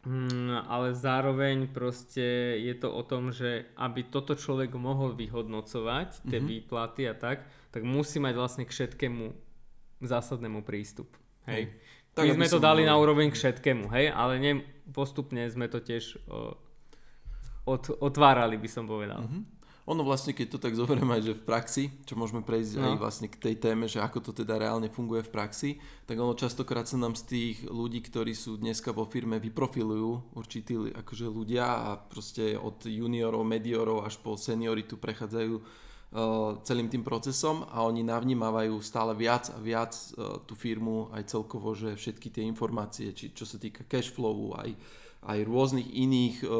Mm, 0.05 0.69
ale 0.69 0.93
zároveň 0.93 1.73
proste 1.73 2.57
je 2.61 2.75
to 2.77 2.93
o 2.93 3.01
tom, 3.09 3.33
že 3.33 3.73
aby 3.81 4.05
toto 4.13 4.37
človek 4.37 4.77
mohol 4.77 5.17
vyhodnocovať, 5.17 6.29
tie 6.29 6.39
mm-hmm. 6.41 6.53
výplaty 6.53 7.09
a 7.09 7.17
tak, 7.17 7.49
tak 7.73 7.83
musí 7.89 8.21
mať 8.21 8.35
vlastne 8.37 8.65
k 8.69 8.75
všetkému 8.75 9.33
zásadnému 10.05 10.61
prístup. 10.61 11.09
Hej. 11.49 11.73
Tak, 12.15 12.31
My 12.31 12.47
sme 12.47 12.53
to 12.53 12.63
dali 12.63 12.87
na 12.87 12.95
úroveň 12.95 13.35
k 13.35 13.39
všetkému, 13.41 13.91
hej, 13.91 14.15
ale 14.15 14.39
ne, 14.39 14.63
postupne 14.95 15.43
sme 15.51 15.67
to 15.67 15.83
tiež 15.83 16.15
o, 16.31 16.55
od, 17.67 17.91
otvárali, 17.99 18.55
by 18.55 18.69
som 18.71 18.87
povedal. 18.87 19.27
Mm-hmm. 19.27 19.43
Ono 19.85 20.00
vlastne, 20.00 20.33
keď 20.33 20.57
to 20.57 20.59
tak 20.64 20.73
zoberieme 20.73 21.21
aj, 21.21 21.23
že 21.29 21.35
v 21.37 21.45
praxi, 21.45 21.85
čo 22.09 22.17
môžeme 22.17 22.41
prejsť 22.41 22.81
no. 22.81 22.97
aj 22.97 22.97
vlastne 22.97 23.29
k 23.29 23.37
tej 23.37 23.61
téme, 23.61 23.85
že 23.85 24.00
ako 24.00 24.25
to 24.25 24.31
teda 24.33 24.57
reálne 24.57 24.88
funguje 24.88 25.21
v 25.29 25.33
praxi, 25.33 25.71
tak 26.09 26.17
ono 26.17 26.33
častokrát 26.33 26.88
sa 26.88 26.97
nám 26.97 27.12
z 27.12 27.23
tých 27.29 27.57
ľudí, 27.69 28.00
ktorí 28.00 28.33
sú 28.33 28.57
dneska 28.57 28.97
vo 28.97 29.05
firme, 29.05 29.37
vyprofilujú 29.37 30.41
určití 30.41 30.88
akože 30.88 31.29
ľudia 31.29 31.69
a 31.69 31.88
proste 32.00 32.57
od 32.57 32.81
juniorov, 32.81 33.45
mediorov 33.45 34.09
až 34.09 34.17
po 34.25 34.41
senioritu 34.41 34.97
prechádzajú 34.97 35.55
uh, 35.61 35.64
celým 36.64 36.88
tým 36.88 37.05
procesom 37.05 37.69
a 37.69 37.85
oni 37.85 38.00
navnímavajú 38.09 38.81
stále 38.81 39.12
viac 39.12 39.53
a 39.53 39.61
viac 39.61 39.93
uh, 39.93 40.41
tú 40.49 40.57
firmu 40.57 41.12
aj 41.12 41.29
celkovo, 41.29 41.76
že 41.76 41.93
všetky 41.93 42.33
tie 42.33 42.49
informácie, 42.49 43.12
či 43.12 43.37
čo 43.37 43.45
sa 43.45 43.61
týka 43.61 43.85
cash 43.85 44.09
flowu, 44.09 44.57
aj 44.57 44.73
aj 45.25 45.38
rôznych 45.49 45.88
iných 45.88 46.37
uh, 46.45 46.50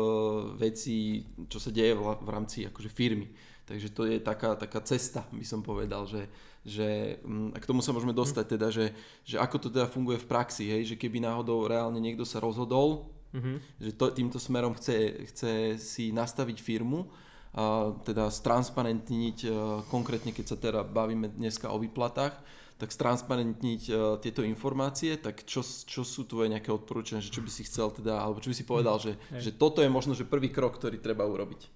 vecí, 0.56 1.28
čo 1.52 1.61
sa 1.61 1.68
deje 1.68 1.92
v, 1.92 2.00
v 2.00 2.28
rámci 2.33 2.64
akože 2.64 2.88
firmy. 2.88 3.28
Takže 3.64 3.88
to 3.97 4.04
je 4.04 4.21
taká, 4.21 4.56
taká 4.61 4.85
cesta, 4.85 5.25
by 5.33 5.44
som 5.44 5.64
povedal, 5.64 6.04
že, 6.04 6.28
že 6.64 7.21
um, 7.25 7.49
a 7.52 7.61
k 7.61 7.68
tomu 7.68 7.80
sa 7.80 7.97
môžeme 7.97 8.12
dostať 8.12 8.44
teda, 8.56 8.68
že, 8.68 8.92
že 9.25 9.40
ako 9.40 9.56
to 9.56 9.68
teda 9.73 9.88
funguje 9.88 10.21
v 10.21 10.28
praxi, 10.28 10.68
hej, 10.68 10.92
že 10.92 11.00
keby 11.00 11.25
náhodou 11.25 11.64
reálne 11.64 11.97
niekto 11.97 12.28
sa 12.28 12.44
rozhodol, 12.44 13.09
mm-hmm. 13.33 13.56
že 13.80 13.90
to, 13.97 14.12
týmto 14.12 14.37
smerom 14.37 14.76
chce, 14.76 15.28
chce 15.33 15.52
si 15.80 16.12
nastaviť 16.12 16.61
firmu, 16.61 17.09
a 17.54 17.94
teda 18.04 18.28
stransparentniť, 18.28 19.38
uh, 19.49 19.80
konkrétne 19.88 20.37
keď 20.37 20.44
sa 20.44 20.56
teda 20.61 20.85
bavíme 20.85 21.33
dneska 21.33 21.73
o 21.73 21.80
výplatách, 21.80 22.37
tak 22.75 22.90
stransparentniť 22.90 23.83
uh, 23.88 24.19
tieto 24.19 24.43
informácie, 24.43 25.14
tak 25.14 25.47
čo, 25.47 25.62
čo 25.62 26.02
sú 26.02 26.26
tvoje 26.26 26.50
nejaké 26.50 26.75
odporúčania, 26.75 27.23
že 27.23 27.31
čo 27.31 27.43
by 27.45 27.50
si 27.50 27.62
chcel 27.66 27.95
teda, 27.95 28.19
alebo 28.19 28.43
čo 28.43 28.50
by 28.50 28.57
si 28.57 28.66
povedal, 28.66 28.97
že, 28.99 29.14
že 29.38 29.54
toto 29.54 29.78
je 29.78 29.90
možno 29.90 30.19
že 30.19 30.26
prvý 30.26 30.50
krok, 30.50 30.76
ktorý 30.76 30.99
treba 30.99 31.23
urobiť? 31.23 31.71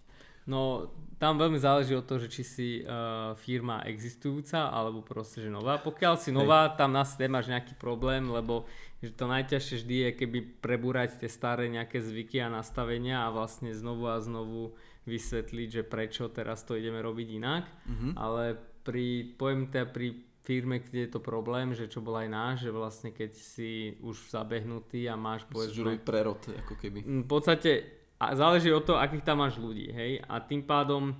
No, 0.48 0.88
tam 1.20 1.36
veľmi 1.36 1.60
záleží 1.60 1.92
od 1.92 2.08
toho, 2.08 2.24
že 2.24 2.32
či 2.32 2.42
si 2.42 2.68
uh, 2.80 3.36
firma 3.36 3.84
existujúca 3.84 4.72
alebo 4.72 5.04
proste, 5.04 5.44
že 5.44 5.52
nová. 5.52 5.76
Pokiaľ 5.76 6.14
si 6.16 6.32
nová, 6.32 6.72
tam 6.72 6.96
nás 6.96 7.20
nemáš 7.20 7.52
nejaký 7.52 7.76
problém, 7.76 8.24
lebo 8.32 8.64
že 9.04 9.14
to 9.14 9.30
najťažšie 9.30 9.74
vždy 9.84 9.96
je 10.02 10.10
keby 10.24 10.38
prebúrať 10.58 11.22
tie 11.22 11.30
staré 11.30 11.70
nejaké 11.70 12.02
zvyky 12.02 12.42
a 12.42 12.50
nastavenia 12.50 13.28
a 13.28 13.34
vlastne 13.34 13.70
znovu 13.76 14.10
a 14.10 14.18
znovu 14.18 14.74
vysvetliť, 15.06 15.68
že 15.68 15.82
prečo 15.86 16.26
teraz 16.32 16.64
to 16.64 16.74
ideme 16.74 16.98
robiť 17.04 17.28
inak. 17.38 17.64
Mm-hmm. 17.66 18.12
Ale 18.16 18.58
pri, 18.82 19.36
poviem 19.36 19.68
teda 19.68 19.86
pri 19.90 20.27
firme, 20.48 20.80
kde 20.80 21.04
je 21.04 21.10
to 21.12 21.20
problém, 21.20 21.76
že 21.76 21.92
čo 21.92 22.00
bol 22.00 22.16
aj 22.16 22.28
náš, 22.32 22.56
že 22.64 22.70
vlastne 22.72 23.12
keď 23.12 23.36
si 23.36 24.00
už 24.00 24.32
zabehnutý 24.32 25.04
a 25.12 25.14
máš 25.20 25.44
povedzme... 25.44 26.00
prerod, 26.00 26.40
ako 26.40 26.72
keby. 26.80 27.04
V 27.04 27.28
podstate 27.28 27.98
a 28.16 28.32
záleží 28.32 28.72
od 28.72 28.82
toho, 28.82 28.98
akých 28.98 29.22
tam 29.28 29.44
máš 29.44 29.60
ľudí, 29.60 29.92
hej. 29.92 30.24
A 30.26 30.40
tým 30.42 30.64
pádom, 30.64 31.14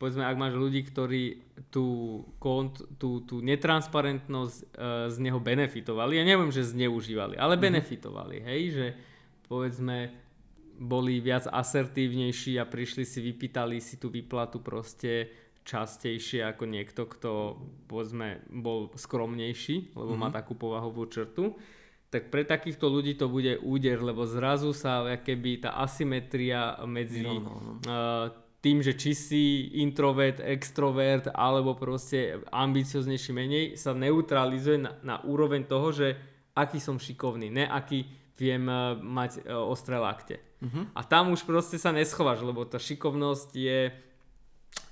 povedzme, 0.00 0.24
ak 0.24 0.34
máš 0.34 0.56
ľudí, 0.56 0.82
ktorí 0.82 1.44
tú, 1.68 2.24
kont, 2.42 2.74
tú, 2.98 3.22
tú 3.22 3.38
netransparentnosť 3.44 4.56
e, 4.58 4.64
z 5.12 5.16
neho 5.22 5.38
benefitovali, 5.38 6.18
ja 6.18 6.24
neviem, 6.26 6.50
že 6.50 6.66
zneužívali, 6.66 7.38
ale 7.38 7.54
mm-hmm. 7.54 7.66
benefitovali, 7.70 8.36
hej, 8.42 8.62
že 8.74 8.86
povedzme 9.46 10.10
boli 10.80 11.20
viac 11.20 11.44
asertívnejší 11.46 12.56
a 12.56 12.64
prišli 12.64 13.04
si, 13.04 13.20
vypýtali 13.20 13.78
si 13.78 14.00
tú 14.00 14.08
výplatu 14.08 14.58
proste 14.64 15.28
častejšie 15.64 16.44
ako 16.46 16.64
niekto, 16.66 17.06
kto 17.06 17.30
povedzme 17.86 18.42
bol 18.48 18.90
skromnejší, 18.94 19.94
lebo 19.94 20.12
mm-hmm. 20.16 20.22
má 20.22 20.28
mhm. 20.32 20.36
takú 20.36 20.52
povahovú 20.56 21.06
črtu 21.06 21.56
tak 22.10 22.26
pre 22.28 22.42
takýchto 22.42 22.90
ľudí 22.90 23.14
to 23.14 23.30
bude 23.30 23.62
úder, 23.62 24.02
lebo 24.02 24.26
zrazu 24.26 24.74
sa 24.74 25.06
keby 25.14 25.62
tá 25.62 25.78
asymetria 25.78 26.74
medzi 26.82 27.22
no, 27.22 27.38
no, 27.38 27.54
no. 27.62 27.72
Uh, 27.86 28.26
tým, 28.60 28.82
že 28.84 28.98
či 28.98 29.16
si 29.16 29.44
introvert, 29.80 30.42
extrovert 30.42 31.30
alebo 31.32 31.78
proste 31.78 32.42
ambicioznejší 32.50 33.32
menej 33.32 33.64
sa 33.78 33.96
neutralizuje 33.96 34.82
na, 34.82 34.92
na 35.00 35.16
úroveň 35.22 35.64
toho, 35.64 35.94
že 35.94 36.18
aký 36.52 36.82
som 36.82 37.00
šikovný, 37.00 37.48
ne 37.48 37.64
aký 37.64 38.04
viem 38.34 38.66
uh, 38.66 38.98
mať 38.98 39.46
uh, 39.46 39.62
ostré 39.62 39.96
lakte. 39.96 40.42
Uh-huh. 40.60 40.90
A 40.92 41.06
tam 41.06 41.30
už 41.32 41.46
proste 41.46 41.78
sa 41.78 41.94
neschováš, 41.94 42.42
lebo 42.42 42.66
tá 42.66 42.76
šikovnosť 42.76 43.50
je 43.54 43.80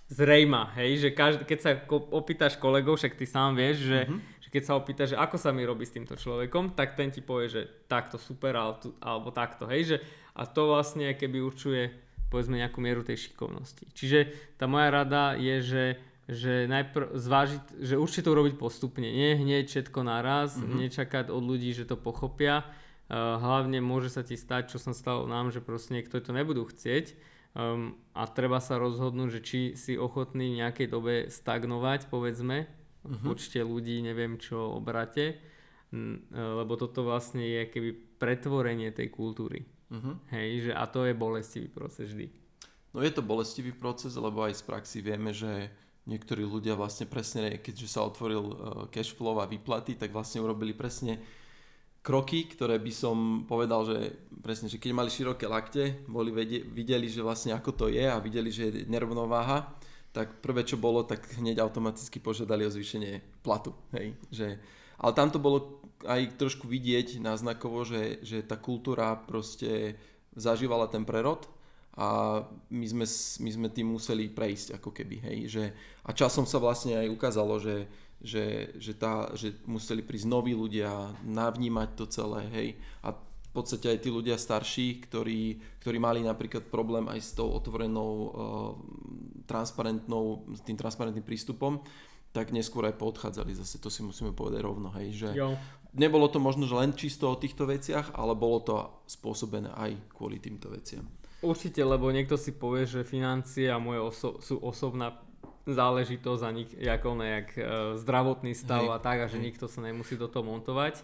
zrejma, 0.08 0.72
hej, 0.80 1.04
že 1.04 1.08
každý, 1.12 1.44
keď 1.44 1.58
sa 1.60 1.70
opýtaš 2.12 2.56
kolegov, 2.56 2.96
však 2.96 3.16
ty 3.16 3.28
sám 3.28 3.54
vieš, 3.54 3.84
že 3.84 4.00
uh-huh 4.08 4.38
že 4.48 4.56
keď 4.56 4.64
sa 4.64 4.80
opýta, 4.80 5.04
že 5.04 5.12
ako 5.12 5.36
sa 5.36 5.52
mi 5.52 5.60
robí 5.60 5.84
s 5.84 5.92
týmto 5.92 6.16
človekom, 6.16 6.72
tak 6.72 6.96
ten 6.96 7.12
ti 7.12 7.20
povie, 7.20 7.52
že 7.52 7.68
takto 7.84 8.16
super 8.16 8.56
alebo 8.56 9.28
takto, 9.28 9.68
hej, 9.68 9.82
že 9.84 9.96
a 10.32 10.48
to 10.48 10.72
vlastne 10.72 11.12
keby 11.12 11.44
určuje 11.44 11.92
povedzme 12.32 12.56
nejakú 12.56 12.80
mieru 12.80 13.04
tej 13.04 13.28
šikovnosti. 13.28 13.84
Čiže 13.92 14.32
tá 14.56 14.64
moja 14.64 14.88
rada 14.88 15.36
je, 15.36 15.60
že 15.60 15.84
že 16.28 16.68
najprv 16.68 17.16
zvážiť, 17.16 17.80
že 17.80 17.96
určite 17.96 18.28
to 18.28 18.36
urobiť 18.36 18.60
postupne, 18.60 19.08
nie 19.08 19.32
hneď 19.32 19.64
všetko 19.64 20.00
naraz, 20.04 20.60
mm-hmm. 20.60 20.76
nečakať 20.76 21.32
od 21.32 21.40
ľudí, 21.40 21.72
že 21.72 21.88
to 21.88 21.96
pochopia. 21.96 22.68
Uh, 23.08 23.40
hlavne 23.40 23.80
môže 23.80 24.12
sa 24.12 24.20
ti 24.20 24.36
stať, 24.36 24.68
čo 24.68 24.76
som 24.76 24.92
stalo 24.92 25.24
nám, 25.24 25.48
že 25.48 25.64
proste 25.64 25.96
niekto 25.96 26.20
to 26.20 26.36
nebudú 26.36 26.68
chcieť 26.68 27.16
um, 27.54 27.94
a 28.12 28.22
treba 28.26 28.58
sa 28.58 28.76
rozhodnúť, 28.76 29.28
že 29.38 29.40
či 29.40 29.60
si 29.78 29.94
ochotný 29.94 30.56
v 30.56 30.60
nejakej 30.64 30.88
dobe 30.90 31.14
stagnovať, 31.30 32.10
povedzme, 32.10 32.66
uh-huh. 32.66 33.24
počte 33.24 33.62
ľudí, 33.62 34.02
neviem 34.02 34.36
čo, 34.36 34.74
obrate, 34.74 35.36
e, 35.36 35.96
lebo 36.34 36.74
toto 36.74 37.06
vlastne 37.06 37.44
je 37.46 37.62
keby 37.70 37.90
pretvorenie 38.18 38.90
tej 38.90 39.08
kultúry. 39.08 39.64
Uh-huh. 39.88 40.20
Hej, 40.34 40.70
že 40.70 40.72
a 40.76 40.84
to 40.84 41.08
je 41.08 41.14
bolestivý 41.16 41.68
proces 41.70 42.12
vždy. 42.12 42.28
No 42.92 43.04
je 43.04 43.12
to 43.12 43.22
bolestivý 43.24 43.72
proces, 43.72 44.16
lebo 44.16 44.44
aj 44.44 44.58
z 44.58 44.62
praxi 44.64 44.98
vieme, 45.04 45.32
že 45.32 45.70
niektorí 46.08 46.42
ľudia 46.42 46.72
vlastne 46.72 47.04
presne, 47.04 47.60
keďže 47.60 47.86
sa 47.88 48.00
otvoril 48.08 48.42
uh, 48.42 48.54
cash 48.88 49.12
flow 49.12 49.36
a 49.38 49.46
výplaty, 49.46 49.94
tak 49.94 50.08
vlastne 50.08 50.40
urobili 50.40 50.72
presne 50.72 51.20
kroky, 52.02 52.46
ktoré 52.48 52.78
by 52.78 52.92
som 52.94 53.16
povedal, 53.44 53.84
že 53.84 53.98
presne, 54.40 54.70
že 54.70 54.80
keď 54.80 54.90
mali 54.94 55.10
široké 55.10 55.44
lakte, 55.50 56.00
boli 56.06 56.32
vedie, 56.32 56.62
videli, 56.62 57.10
že 57.10 57.24
vlastne 57.24 57.52
ako 57.52 57.70
to 57.74 57.86
je 57.90 58.06
a 58.06 58.22
videli, 58.22 58.48
že 58.48 58.70
je 58.70 58.88
nerovnováha, 58.88 59.76
tak 60.14 60.40
prvé, 60.40 60.64
čo 60.64 60.80
bolo, 60.80 61.04
tak 61.04 61.20
hneď 61.36 61.60
automaticky 61.60 62.18
požiadali 62.18 62.64
o 62.64 62.72
zvýšenie 62.72 63.44
platu. 63.44 63.76
Hej? 63.92 64.16
Že, 64.32 64.48
ale 64.98 65.12
tam 65.12 65.28
to 65.28 65.38
bolo 65.38 65.84
aj 66.06 66.38
trošku 66.40 66.64
vidieť 66.64 67.20
náznakovo, 67.20 67.84
že, 67.84 68.22
že 68.24 68.40
tá 68.40 68.56
kultúra 68.56 69.14
proste 69.18 69.98
zažívala 70.32 70.88
ten 70.88 71.04
prerod 71.04 71.44
a 71.98 72.40
my 72.70 72.86
sme, 72.86 73.06
my 73.42 73.50
sme 73.52 73.68
tým 73.74 73.90
museli 73.90 74.30
prejsť 74.30 74.80
ako 74.80 74.90
keby. 74.94 75.16
Hej? 75.28 75.38
Že, 75.50 75.64
a 76.06 76.10
časom 76.14 76.48
sa 76.48 76.62
vlastne 76.62 76.96
aj 76.96 77.08
ukázalo, 77.10 77.58
že, 77.60 77.84
že, 78.18 78.74
že, 78.78 78.92
tá, 78.98 79.30
že 79.38 79.54
museli 79.64 80.02
prísť 80.02 80.26
noví 80.26 80.52
ľudia, 80.54 81.14
navnímať 81.22 81.88
to 81.94 82.04
celé. 82.10 82.42
Hej? 82.50 82.68
A 83.06 83.14
v 83.14 83.50
podstate 83.54 83.88
aj 83.88 84.02
tí 84.02 84.10
ľudia 84.10 84.36
starší, 84.36 85.06
ktorí, 85.08 85.58
ktorí 85.80 85.98
mali 86.02 86.20
napríklad 86.20 86.68
problém 86.68 87.06
aj 87.06 87.20
s 87.22 87.30
tou 87.32 87.48
otvorenou, 87.48 88.12
uh, 88.12 88.30
transparentnou, 89.48 90.44
s 90.52 90.60
tým 90.66 90.76
transparentným 90.76 91.24
prístupom, 91.24 91.80
tak 92.28 92.52
neskôr 92.52 92.84
aj 92.84 93.00
poodchádzali 93.00 93.56
zase, 93.56 93.80
to 93.80 93.88
si 93.88 94.04
musíme 94.04 94.36
povedať 94.36 94.60
rovno, 94.60 94.92
hej, 95.00 95.08
že 95.16 95.28
jo. 95.32 95.56
nebolo 95.96 96.28
to 96.28 96.36
možno 96.36 96.68
že 96.68 96.76
len 96.76 96.92
čisto 96.92 97.32
o 97.32 97.40
týchto 97.40 97.64
veciach, 97.64 98.12
ale 98.12 98.36
bolo 98.36 98.58
to 98.60 98.74
spôsobené 99.08 99.72
aj 99.72 99.96
kvôli 100.12 100.36
týmto 100.36 100.68
veciam. 100.68 101.08
Určite, 101.40 101.80
lebo 101.86 102.10
niekto 102.10 102.34
si 102.36 102.52
povie, 102.52 102.84
že 102.84 103.06
financie 103.06 103.70
a 103.70 103.78
moje 103.80 104.02
oso- 104.02 104.38
sú 104.42 104.58
osobná 104.60 105.14
záležitosť 105.66 106.42
a 106.44 106.50
nik- 106.54 106.78
ako 106.78 107.08
nejak 107.18 107.48
uh, 107.56 107.64
zdravotný 107.98 108.54
stav 108.54 108.86
hej, 108.86 108.94
a 108.94 108.98
tak 109.02 109.18
a 109.24 109.26
že 109.26 109.40
hej. 109.40 109.50
nikto 109.50 109.66
sa 109.66 109.82
nemusí 109.82 110.14
do 110.14 110.30
toho 110.30 110.46
montovať 110.46 111.02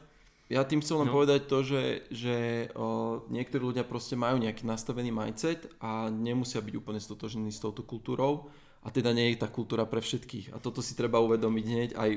ja 0.52 0.60
tým 0.60 0.84
chcem 0.84 1.00
len 1.00 1.08
no. 1.08 1.14
povedať 1.16 1.48
to, 1.48 1.64
že, 1.64 1.84
že 2.12 2.36
o, 2.76 3.24
niektorí 3.32 3.64
ľudia 3.64 3.80
proste 3.80 4.12
majú 4.12 4.36
nejaký 4.36 4.68
nastavený 4.68 5.08
mindset 5.08 5.72
a 5.80 6.12
nemusia 6.12 6.60
byť 6.60 6.74
úplne 6.76 7.00
stotožení 7.00 7.48
s 7.48 7.64
touto 7.64 7.80
kultúrou 7.80 8.52
a 8.84 8.88
teda 8.92 9.16
nie 9.16 9.32
je 9.32 9.40
tá 9.40 9.48
kultúra 9.48 9.88
pre 9.88 10.04
všetkých. 10.04 10.52
A 10.52 10.60
toto 10.60 10.84
si 10.84 10.92
treba 10.92 11.16
uvedomiť 11.24 11.64
hneď 11.64 11.90
aj 11.96 12.10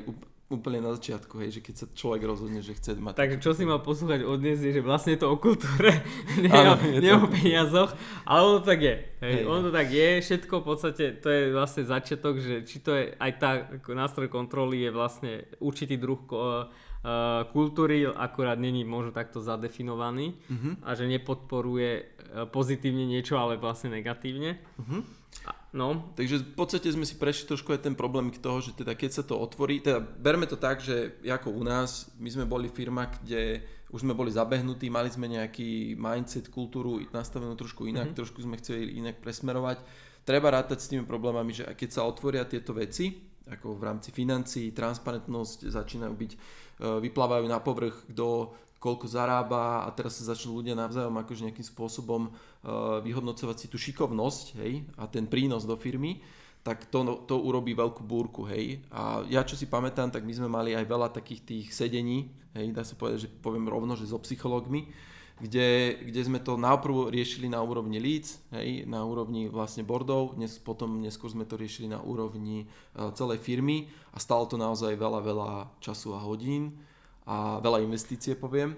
úplne 0.48 0.80
na 0.80 0.96
začiatku, 0.96 1.44
hej, 1.44 1.60
že 1.60 1.62
keď 1.64 1.76
sa 1.76 1.86
človek 1.92 2.24
rozhodne, 2.24 2.64
že 2.64 2.72
chce 2.72 2.96
mať... 2.96 3.20
Takže 3.20 3.44
čo 3.44 3.52
si 3.52 3.68
mal 3.68 3.84
poslúchať 3.84 4.24
od 4.24 4.40
dnes 4.40 4.64
je, 4.64 4.72
že 4.72 4.80
vlastne 4.80 5.16
je 5.16 5.20
to 5.20 5.28
o 5.28 5.36
kultúre, 5.36 5.92
nie, 6.44 6.48
ano, 6.48 6.80
o, 6.80 7.04
nie 7.04 7.12
to... 7.12 7.20
o 7.20 7.28
peniazoch, 7.28 7.92
ale 8.24 8.40
ono 8.48 8.64
to 8.64 8.72
tak 8.72 8.80
je. 8.80 8.96
Hej, 9.28 9.34
hej, 9.36 9.44
ono 9.44 9.60
to 9.68 9.72
tak 9.76 9.88
je, 9.92 10.08
všetko 10.24 10.54
v 10.64 10.66
podstate, 10.66 11.04
to 11.20 11.28
je 11.28 11.42
vlastne 11.52 11.84
začiatok, 11.84 12.40
že 12.40 12.56
či 12.64 12.80
to 12.80 12.96
je 12.96 13.12
aj 13.20 13.32
tá 13.36 13.52
nástroj 13.92 14.32
kontroly 14.32 14.88
je 14.88 14.92
vlastne 14.96 15.32
určitý 15.60 16.00
druh 16.00 16.24
uh, 16.32 16.72
kultúry, 17.54 18.04
akurát 18.04 18.60
není 18.60 18.84
možno 18.84 19.16
takto 19.16 19.40
zadefinovaný 19.40 20.36
uh-huh. 20.50 20.74
a 20.84 20.92
že 20.98 21.08
nepodporuje 21.08 21.92
uh, 22.04 22.50
pozitívne 22.50 23.06
niečo, 23.08 23.40
ale 23.40 23.56
vlastne 23.56 23.94
negatívne. 23.94 24.60
Uh-huh. 24.76 25.06
A, 25.48 25.52
no. 25.72 26.12
Takže 26.18 26.44
v 26.44 26.56
podstate 26.58 26.90
sme 26.92 27.08
si 27.08 27.16
prešli 27.16 27.48
trošku 27.48 27.72
aj 27.72 27.86
ten 27.88 27.96
problém 27.96 28.34
k 28.34 28.42
toho, 28.42 28.60
že 28.60 28.76
teda 28.76 28.98
keď 28.98 29.12
sa 29.14 29.24
to 29.24 29.38
otvorí, 29.40 29.80
teda 29.80 30.02
berme 30.04 30.50
to 30.50 30.60
tak, 30.60 30.84
že 30.84 31.22
ako 31.24 31.54
u 31.54 31.64
nás, 31.64 32.12
my 32.18 32.28
sme 32.28 32.46
boli 32.50 32.68
firma, 32.68 33.08
kde 33.08 33.64
už 33.88 34.04
sme 34.04 34.18
boli 34.18 34.34
zabehnutí, 34.34 34.92
mali 34.92 35.08
sme 35.08 35.32
nejaký 35.32 35.96
mindset, 35.96 36.52
kultúru 36.52 37.00
nastavenú 37.16 37.56
trošku 37.56 37.88
inak, 37.88 38.12
uh-huh. 38.12 38.20
trošku 38.20 38.44
sme 38.44 38.60
chceli 38.60 39.00
inak 39.00 39.24
presmerovať. 39.24 39.80
Treba 40.28 40.52
rátať 40.52 40.84
s 40.84 40.92
tými 40.92 41.08
problémami, 41.08 41.56
že 41.56 41.64
keď 41.72 41.90
sa 41.94 42.04
otvoria 42.04 42.44
tieto 42.44 42.76
veci, 42.76 43.16
ako 43.48 43.80
v 43.80 43.86
rámci 43.88 44.12
financií, 44.12 44.76
transparentnosť 44.76 45.72
začínajú 45.72 46.14
byť 46.20 46.32
vyplávajú 46.78 47.46
na 47.50 47.58
povrch, 47.58 48.06
kto 48.14 48.54
koľko 48.78 49.10
zarába 49.10 49.84
a 49.84 49.90
teraz 49.90 50.22
sa 50.22 50.34
začnú 50.34 50.62
ľudia 50.62 50.78
navzájom 50.78 51.18
akože 51.18 51.50
nejakým 51.50 51.66
spôsobom 51.66 52.30
e, 52.30 52.32
vyhodnocovať 53.02 53.56
si 53.58 53.68
tú 53.68 53.78
šikovnosť 53.82 54.46
hej, 54.62 54.86
a 55.02 55.10
ten 55.10 55.26
prínos 55.26 55.66
do 55.66 55.74
firmy, 55.74 56.22
tak 56.62 56.86
to, 56.94 57.26
to 57.26 57.42
urobí 57.42 57.74
veľkú 57.74 58.06
búrku, 58.06 58.46
hej. 58.46 58.84
A 58.94 59.26
ja 59.26 59.42
čo 59.42 59.58
si 59.58 59.66
pamätám, 59.66 60.14
tak 60.14 60.28
my 60.28 60.34
sme 60.36 60.50
mali 60.52 60.78
aj 60.78 60.86
veľa 60.86 61.10
takých 61.10 61.42
tých 61.48 61.68
sedení, 61.74 62.30
hej, 62.54 62.70
dá 62.70 62.86
sa 62.86 62.94
povedať, 62.94 63.26
že 63.26 63.30
poviem 63.42 63.66
rovno, 63.66 63.98
že 63.98 64.06
so 64.06 64.22
psychológmi, 64.22 64.94
kde, 65.38 66.02
kde 66.02 66.22
sme 66.26 66.40
to 66.42 66.58
najprv 66.58 67.14
riešili 67.14 67.46
na 67.46 67.62
úrovni 67.62 68.02
leads, 68.02 68.42
hej, 68.58 68.90
na 68.90 69.06
úrovni 69.06 69.46
vlastne 69.50 69.86
boardov, 69.86 70.34
dnes, 70.34 70.58
potom 70.58 70.98
neskôr 70.98 71.30
sme 71.30 71.46
to 71.46 71.54
riešili 71.54 71.86
na 71.86 72.02
úrovni 72.02 72.66
uh, 72.98 73.14
celej 73.14 73.46
firmy 73.46 73.86
a 74.14 74.18
stalo 74.18 74.50
to 74.50 74.58
naozaj 74.58 74.98
veľa, 74.98 75.20
veľa 75.22 75.52
času 75.78 76.18
a 76.18 76.20
hodín 76.26 76.74
a 77.30 77.62
veľa 77.62 77.86
investície 77.86 78.34
poviem, 78.34 78.74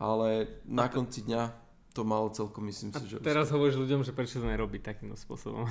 ale 0.00 0.60
na 0.64 0.88
konci 0.88 1.28
dňa 1.28 1.68
to 1.92 2.06
malo 2.06 2.30
celkom, 2.30 2.64
myslím 2.70 2.94
si, 2.94 3.04
že... 3.10 3.18
teraz 3.20 3.50
hovoríš 3.50 3.76
ľuďom, 3.76 4.06
že 4.06 4.14
prečo 4.14 4.38
to 4.38 4.46
nerobí 4.46 4.78
takýmto 4.78 5.18
spôsobom. 5.18 5.66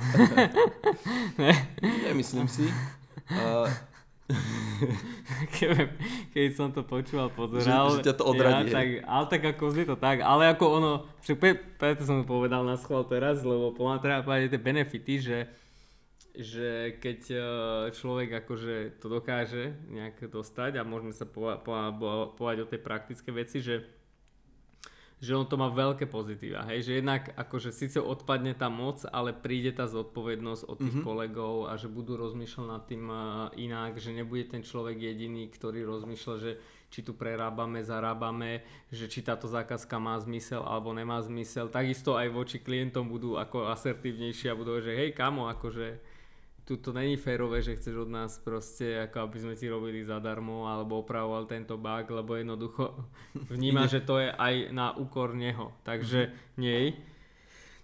Nemyslím 2.06 2.46
si. 2.46 2.68
Uh, 3.32 3.66
keď, 5.56 5.88
keď 6.36 6.46
som 6.52 6.68
to 6.68 6.84
počúval, 6.84 7.32
pozeral. 7.32 7.96
Že, 7.96 8.04
že 8.04 8.06
ťa 8.12 8.14
to 8.14 8.24
odradí. 8.28 8.70
Ja, 8.70 8.76
tak, 8.76 8.88
ale 9.08 9.24
tak 9.32 9.42
ako 9.56 9.64
zli 9.72 9.84
to 9.88 9.96
tak, 9.96 10.20
ale 10.20 10.52
ako 10.52 10.64
ono, 10.68 10.92
preto 11.80 12.04
som 12.04 12.20
to 12.22 12.26
povedal 12.28 12.60
na 12.62 12.76
schvál 12.76 13.08
teraz, 13.08 13.40
lebo 13.40 13.72
pomáha 13.72 14.00
treba 14.04 14.20
povedať 14.20 14.52
tie 14.52 14.60
benefity, 14.60 15.14
že 15.20 15.38
že 16.38 16.94
keď 17.02 17.20
e, 17.34 17.38
človek 17.98 18.46
akože 18.46 19.02
to 19.02 19.10
dokáže 19.10 19.74
nejak 19.90 20.30
dostať 20.30 20.78
a 20.78 20.86
môžeme 20.86 21.10
sa 21.10 21.26
povedať 21.26 22.58
o 22.62 22.70
tej 22.70 22.78
praktické 22.78 23.34
veci, 23.34 23.58
že 23.58 23.82
že 25.18 25.34
on 25.34 25.46
to 25.50 25.58
má 25.58 25.66
veľké 25.66 26.06
pozitíva, 26.06 26.62
hej, 26.70 26.86
že 26.86 26.92
jednak 27.02 27.34
akože 27.34 27.74
síce 27.74 27.98
odpadne 27.98 28.54
tá 28.54 28.70
moc, 28.70 29.02
ale 29.10 29.34
príde 29.34 29.74
tá 29.74 29.90
zodpovednosť 29.90 30.62
od 30.70 30.76
tých 30.78 30.94
mm-hmm. 30.94 31.06
kolegov 31.06 31.54
a 31.66 31.74
že 31.74 31.90
budú 31.90 32.14
rozmýšľať 32.14 32.66
nad 32.70 32.82
tým 32.86 33.04
uh, 33.10 33.18
inak, 33.58 33.98
že 33.98 34.14
nebude 34.14 34.46
ten 34.46 34.62
človek 34.62 34.94
jediný, 34.94 35.50
ktorý 35.50 35.82
rozmýšľa, 35.82 36.34
že 36.38 36.52
či 36.88 37.04
tu 37.04 37.12
prerábame, 37.12 37.84
zarábame, 37.84 38.64
že 38.88 39.10
či 39.10 39.20
táto 39.20 39.44
zákazka 39.44 40.00
má 40.00 40.16
zmysel 40.22 40.64
alebo 40.64 40.94
nemá 40.96 41.20
zmysel. 41.20 41.68
Takisto 41.68 42.16
aj 42.16 42.32
voči 42.32 42.62
klientom 42.62 43.10
budú 43.10 43.36
ako 43.36 43.68
asertívnejší 43.74 44.48
a 44.48 44.56
budú, 44.56 44.80
že 44.80 44.96
hej 44.96 45.12
kamo, 45.12 45.52
akože 45.52 46.07
tu 46.68 46.76
to 46.76 46.92
není 46.92 47.16
férové, 47.16 47.64
že 47.64 47.80
chceš 47.80 48.04
od 48.04 48.12
nás 48.12 48.36
proste, 48.36 49.08
ako 49.08 49.24
aby 49.24 49.36
sme 49.40 49.54
ti 49.56 49.72
robili 49.72 50.04
zadarmo 50.04 50.68
alebo 50.68 51.00
opravoval 51.00 51.48
tento 51.48 51.80
bug, 51.80 52.04
lebo 52.12 52.36
jednoducho 52.36 52.92
vníma, 53.56 53.88
že 53.88 54.04
to 54.04 54.20
je 54.20 54.28
aj 54.28 54.68
na 54.76 54.92
úkor 54.92 55.32
neho. 55.32 55.72
Takže 55.88 56.28
nej. 56.60 56.92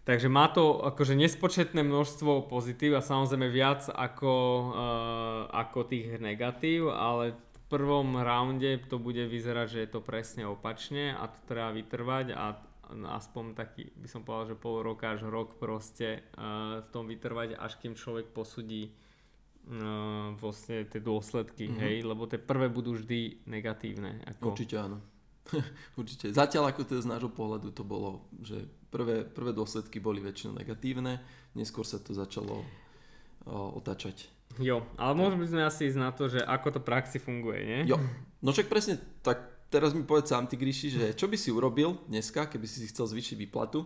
Takže 0.05 0.29
má 0.29 0.53
to 0.53 0.85
akože 0.85 1.17
nespočetné 1.17 1.81
množstvo 1.81 2.45
pozitív 2.53 3.01
a 3.01 3.01
samozrejme 3.01 3.49
viac 3.49 3.89
ako, 3.89 4.33
uh, 4.69 5.41
ako 5.49 5.89
tých 5.89 6.21
negatív, 6.21 6.93
ale 6.93 7.33
v 7.33 7.61
prvom 7.73 8.21
raunde 8.21 8.85
to 8.85 9.01
bude 9.01 9.25
vyzerať, 9.25 9.67
že 9.73 9.81
je 9.81 9.91
to 9.97 10.05
presne 10.05 10.45
opačne 10.45 11.17
a 11.17 11.25
to 11.33 11.41
treba 11.49 11.73
vytrvať 11.73 12.37
a 12.37 12.53
aspoň 12.93 13.57
taký, 13.57 13.91
by 13.97 14.09
som 14.09 14.23
povedal, 14.23 14.55
že 14.55 14.61
pol 14.61 14.85
roka 14.85 15.13
až 15.15 15.27
rok 15.27 15.57
proste 15.57 16.27
uh, 16.37 16.85
v 16.85 16.89
tom 16.93 17.09
vytrvať, 17.09 17.57
až 17.57 17.81
kým 17.81 17.97
človek 17.97 18.31
posudí 18.31 18.91
uh, 18.91 20.37
vlastne 20.37 20.85
tie 20.89 21.01
dôsledky, 21.01 21.71
mm-hmm. 21.71 21.81
hej, 21.81 21.97
lebo 22.05 22.29
tie 22.29 22.41
prvé 22.41 22.69
budú 22.69 22.97
vždy 22.97 23.47
negatívne. 23.49 24.21
Ako... 24.29 24.53
Určite 24.53 24.77
áno. 24.77 24.99
Určite. 26.01 26.33
Zatiaľ 26.33 26.73
ako 26.73 26.83
to 26.89 27.01
z 27.01 27.09
nášho 27.09 27.31
pohľadu 27.33 27.73
to 27.73 27.85
bolo, 27.85 28.25
že 28.41 28.65
prvé, 28.89 29.25
prvé 29.25 29.53
dôsledky 29.53 30.01
boli 30.01 30.25
väčšinou 30.25 30.57
negatívne, 30.57 31.21
neskôr 31.53 31.85
sa 31.85 32.01
to 32.01 32.17
začalo 32.17 32.65
uh, 32.65 33.71
otáčať. 33.77 34.29
Jo, 34.63 34.87
ale 34.95 35.19
môžeme 35.19 35.43
by 35.43 35.51
sme 35.51 35.63
asi 35.67 35.91
ísť 35.91 35.99
na 35.99 36.15
to, 36.15 36.31
že 36.31 36.39
ako 36.39 36.79
to 36.79 36.81
praxi 36.81 37.19
funguje, 37.19 37.61
nie? 37.67 37.81
Jo, 37.91 37.99
no 38.39 38.55
však 38.55 38.71
presne 38.71 39.03
tak 39.25 39.54
teraz 39.71 39.93
mi 39.93 40.03
povedz 40.07 40.33
sám, 40.33 40.49
ty 40.49 40.57
Gríši, 40.57 40.89
že 40.91 41.05
čo 41.17 41.29
by 41.29 41.37
si 41.39 41.51
urobil 41.53 42.01
dneska, 42.09 42.49
keby 42.49 42.67
si 42.69 42.85
si 42.85 42.91
chcel 42.91 43.09
zvýšiť 43.11 43.37
výplatu, 43.39 43.85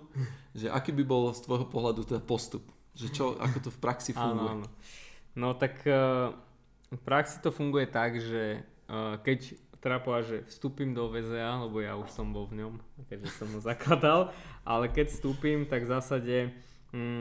že 0.52 0.70
aký 0.70 0.94
by 0.94 1.04
bol 1.04 1.30
z 1.32 1.40
tvojho 1.44 1.66
pohľadu 1.68 2.04
teda 2.06 2.22
postup, 2.22 2.64
že 2.94 3.10
čo, 3.10 3.38
ako 3.38 3.68
to 3.68 3.70
v 3.72 3.78
praxi 3.78 4.10
funguje. 4.12 4.52
Áno, 4.54 4.64
áno. 4.64 4.68
No 5.38 5.48
tak 5.54 5.82
uh, 5.86 6.34
v 6.90 7.02
praxi 7.04 7.38
to 7.38 7.54
funguje 7.54 7.86
tak, 7.86 8.18
že 8.18 8.64
uh, 8.90 9.20
keď 9.22 9.54
teda 9.78 10.02
povedať, 10.02 10.24
že 10.26 10.38
vstúpim 10.50 10.90
do 10.90 11.06
VZA, 11.06 11.62
lebo 11.62 11.78
ja 11.78 11.94
už 11.94 12.10
som 12.10 12.34
bol 12.34 12.50
v 12.50 12.66
ňom, 12.66 12.82
keďže 13.06 13.30
som 13.38 13.48
ho 13.54 13.60
zakladal, 13.62 14.34
ale 14.66 14.90
keď 14.90 15.14
vstúpim, 15.14 15.64
tak 15.70 15.86
v 15.86 15.92
zásade 15.94 16.36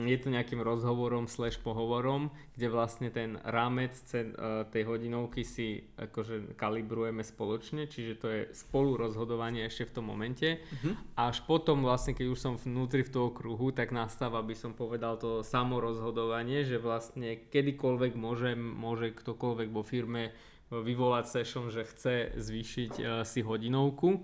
je 0.07 0.17
to 0.23 0.31
nejakým 0.31 0.63
rozhovorom 0.63 1.27
slash 1.27 1.59
pohovorom, 1.59 2.31
kde 2.55 2.71
vlastne 2.71 3.11
ten 3.11 3.35
rámec 3.43 3.91
e, 4.15 4.31
tej 4.71 4.83
hodinovky 4.87 5.43
si 5.43 5.83
akože 5.99 6.55
kalibrujeme 6.55 7.19
spoločne, 7.19 7.91
čiže 7.91 8.13
to 8.15 8.27
je 8.31 8.41
spolu 8.55 8.95
rozhodovanie 8.95 9.67
ešte 9.67 9.91
v 9.91 9.95
tom 9.99 10.07
momente. 10.07 10.63
Uh-huh. 10.63 10.95
Až 11.19 11.43
potom 11.43 11.83
vlastne, 11.83 12.15
keď 12.15 12.27
už 12.31 12.39
som 12.39 12.53
vnútri 12.55 13.03
v 13.03 13.11
toho 13.11 13.29
kruhu, 13.35 13.75
tak 13.75 13.91
nastáva, 13.91 14.39
by 14.39 14.55
som 14.55 14.71
povedal, 14.71 15.19
to 15.19 15.43
samorozhodovanie, 15.43 16.63
že 16.63 16.79
vlastne 16.79 17.35
kedykoľvek 17.51 18.15
môže, 18.15 18.55
môže 18.55 19.11
ktokoľvek 19.19 19.67
vo 19.75 19.83
firme 19.83 20.31
vyvolať 20.71 21.25
session, 21.27 21.67
že 21.67 21.83
chce 21.83 22.39
zvýšiť 22.39 22.93
uh, 22.99 23.07
si 23.27 23.43
hodinovku 23.43 24.09
uh, 24.15 24.19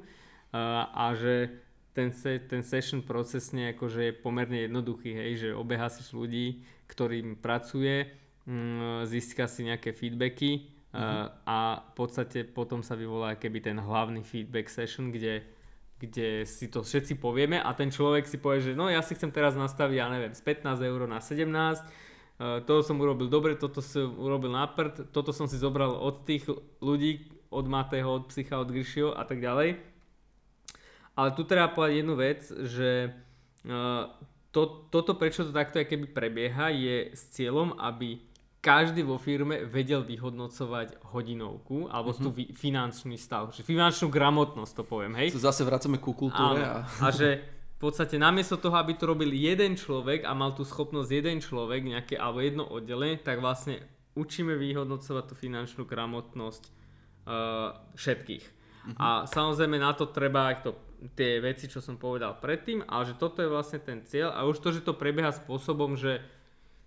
a 0.88 1.12
že 1.20 1.63
ten, 1.94 2.12
se, 2.12 2.42
ten 2.50 2.66
session 2.66 3.06
procesne 3.06 3.78
akože 3.78 4.10
je 4.10 4.14
pomerne 4.18 4.66
jednoduchý, 4.66 5.14
hej, 5.14 5.32
že 5.38 5.50
obeha 5.54 5.88
si 5.94 6.02
ľudí, 6.10 6.66
ktorým 6.90 7.38
pracuje, 7.38 8.10
mm, 8.50 9.06
získa 9.06 9.46
si 9.46 9.70
nejaké 9.70 9.94
feedbacky 9.94 10.74
mm-hmm. 10.90 11.46
a 11.46 11.86
v 11.86 11.94
podstate 11.94 12.50
potom 12.50 12.82
sa 12.82 12.98
vyvolá 12.98 13.38
keby 13.38 13.62
ten 13.62 13.78
hlavný 13.78 14.26
feedback 14.26 14.74
session, 14.74 15.14
kde, 15.14 15.46
kde 16.02 16.50
si 16.50 16.66
to 16.74 16.82
všetci 16.82 17.22
povieme 17.22 17.62
a 17.62 17.70
ten 17.78 17.94
človek 17.94 18.26
si 18.26 18.42
povie, 18.42 18.74
že 18.74 18.74
no 18.74 18.90
ja 18.90 19.06
si 19.06 19.14
chcem 19.14 19.30
teraz 19.30 19.54
nastaviť, 19.54 19.96
ja 19.96 20.10
neviem, 20.10 20.34
z 20.34 20.42
15 20.42 20.82
eur 20.82 21.06
na 21.06 21.22
17, 21.22 21.46
uh, 21.46 22.66
toto 22.66 22.82
som 22.82 22.98
urobil 22.98 23.30
dobre, 23.30 23.54
toto 23.54 23.86
som 23.86 24.18
urobil 24.18 24.50
na 24.50 24.66
prd, 24.66 25.14
toto 25.14 25.30
som 25.30 25.46
si 25.46 25.62
zobral 25.62 25.94
od 25.94 26.26
tých 26.26 26.50
ľudí, 26.82 27.30
od 27.54 27.70
Matého, 27.70 28.10
od 28.10 28.34
Psycha, 28.34 28.58
od 28.58 28.74
Grishio 28.74 29.14
a 29.14 29.30
tak 29.30 29.38
ďalej 29.38 29.93
ale 31.14 31.30
tu 31.38 31.46
treba 31.46 31.70
povedať 31.70 31.94
jednu 32.02 32.16
vec, 32.18 32.42
že 32.50 33.14
uh, 33.70 34.10
to, 34.54 34.90
toto, 34.94 35.18
prečo 35.18 35.46
to 35.46 35.52
takto 35.54 35.82
keby 35.82 36.10
prebieha, 36.14 36.70
je 36.70 37.10
s 37.14 37.34
cieľom, 37.34 37.74
aby 37.82 38.22
každý 38.64 39.04
vo 39.04 39.20
firme 39.20 39.68
vedel 39.68 40.08
vyhodnocovať 40.08 41.04
hodinovku 41.12 41.92
alebo 41.92 42.16
mm-hmm. 42.16 42.24
tú 42.24 42.30
finančný 42.56 43.20
stav, 43.20 43.52
že 43.52 43.60
finančnú 43.60 44.08
gramotnosť 44.08 44.72
to 44.72 44.84
poviem, 44.88 45.20
hej. 45.20 45.36
Zase 45.36 45.68
vracame 45.68 46.00
ku 46.00 46.16
kultúre. 46.16 46.64
A... 46.64 46.88
a 46.88 47.08
že 47.12 47.44
v 47.76 47.92
podstate 47.92 48.16
namiesto 48.16 48.56
toho, 48.56 48.80
aby 48.80 48.96
to 48.96 49.12
robil 49.12 49.28
jeden 49.28 49.76
človek 49.76 50.24
a 50.24 50.32
mal 50.32 50.56
tú 50.56 50.64
schopnosť 50.64 51.10
jeden 51.12 51.44
človek 51.44 51.84
nejaké, 51.84 52.16
alebo 52.16 52.40
jedno 52.40 52.64
oddelenie, 52.64 53.20
tak 53.20 53.44
vlastne 53.44 53.84
učíme 54.16 54.56
vyhodnocovať 54.56 55.24
tú 55.28 55.36
finančnú 55.36 55.84
gramotnosť 55.84 56.64
uh, 56.64 57.76
všetkých. 58.00 58.46
Mm-hmm. 58.48 58.96
A 58.96 59.28
samozrejme 59.28 59.76
na 59.76 59.92
to 59.92 60.08
treba 60.08 60.56
aj 60.56 60.58
to 60.64 60.72
tie 61.16 61.44
veci, 61.44 61.68
čo 61.68 61.84
som 61.84 62.00
povedal 62.00 62.40
predtým, 62.40 62.88
ale 62.88 63.12
že 63.12 63.20
toto 63.20 63.44
je 63.44 63.52
vlastne 63.52 63.80
ten 63.84 64.08
cieľ 64.08 64.32
a 64.32 64.48
už 64.48 64.64
to, 64.64 64.72
že 64.72 64.86
to 64.88 64.96
prebieha 64.96 65.36
spôsobom, 65.36 66.00
že 66.00 66.24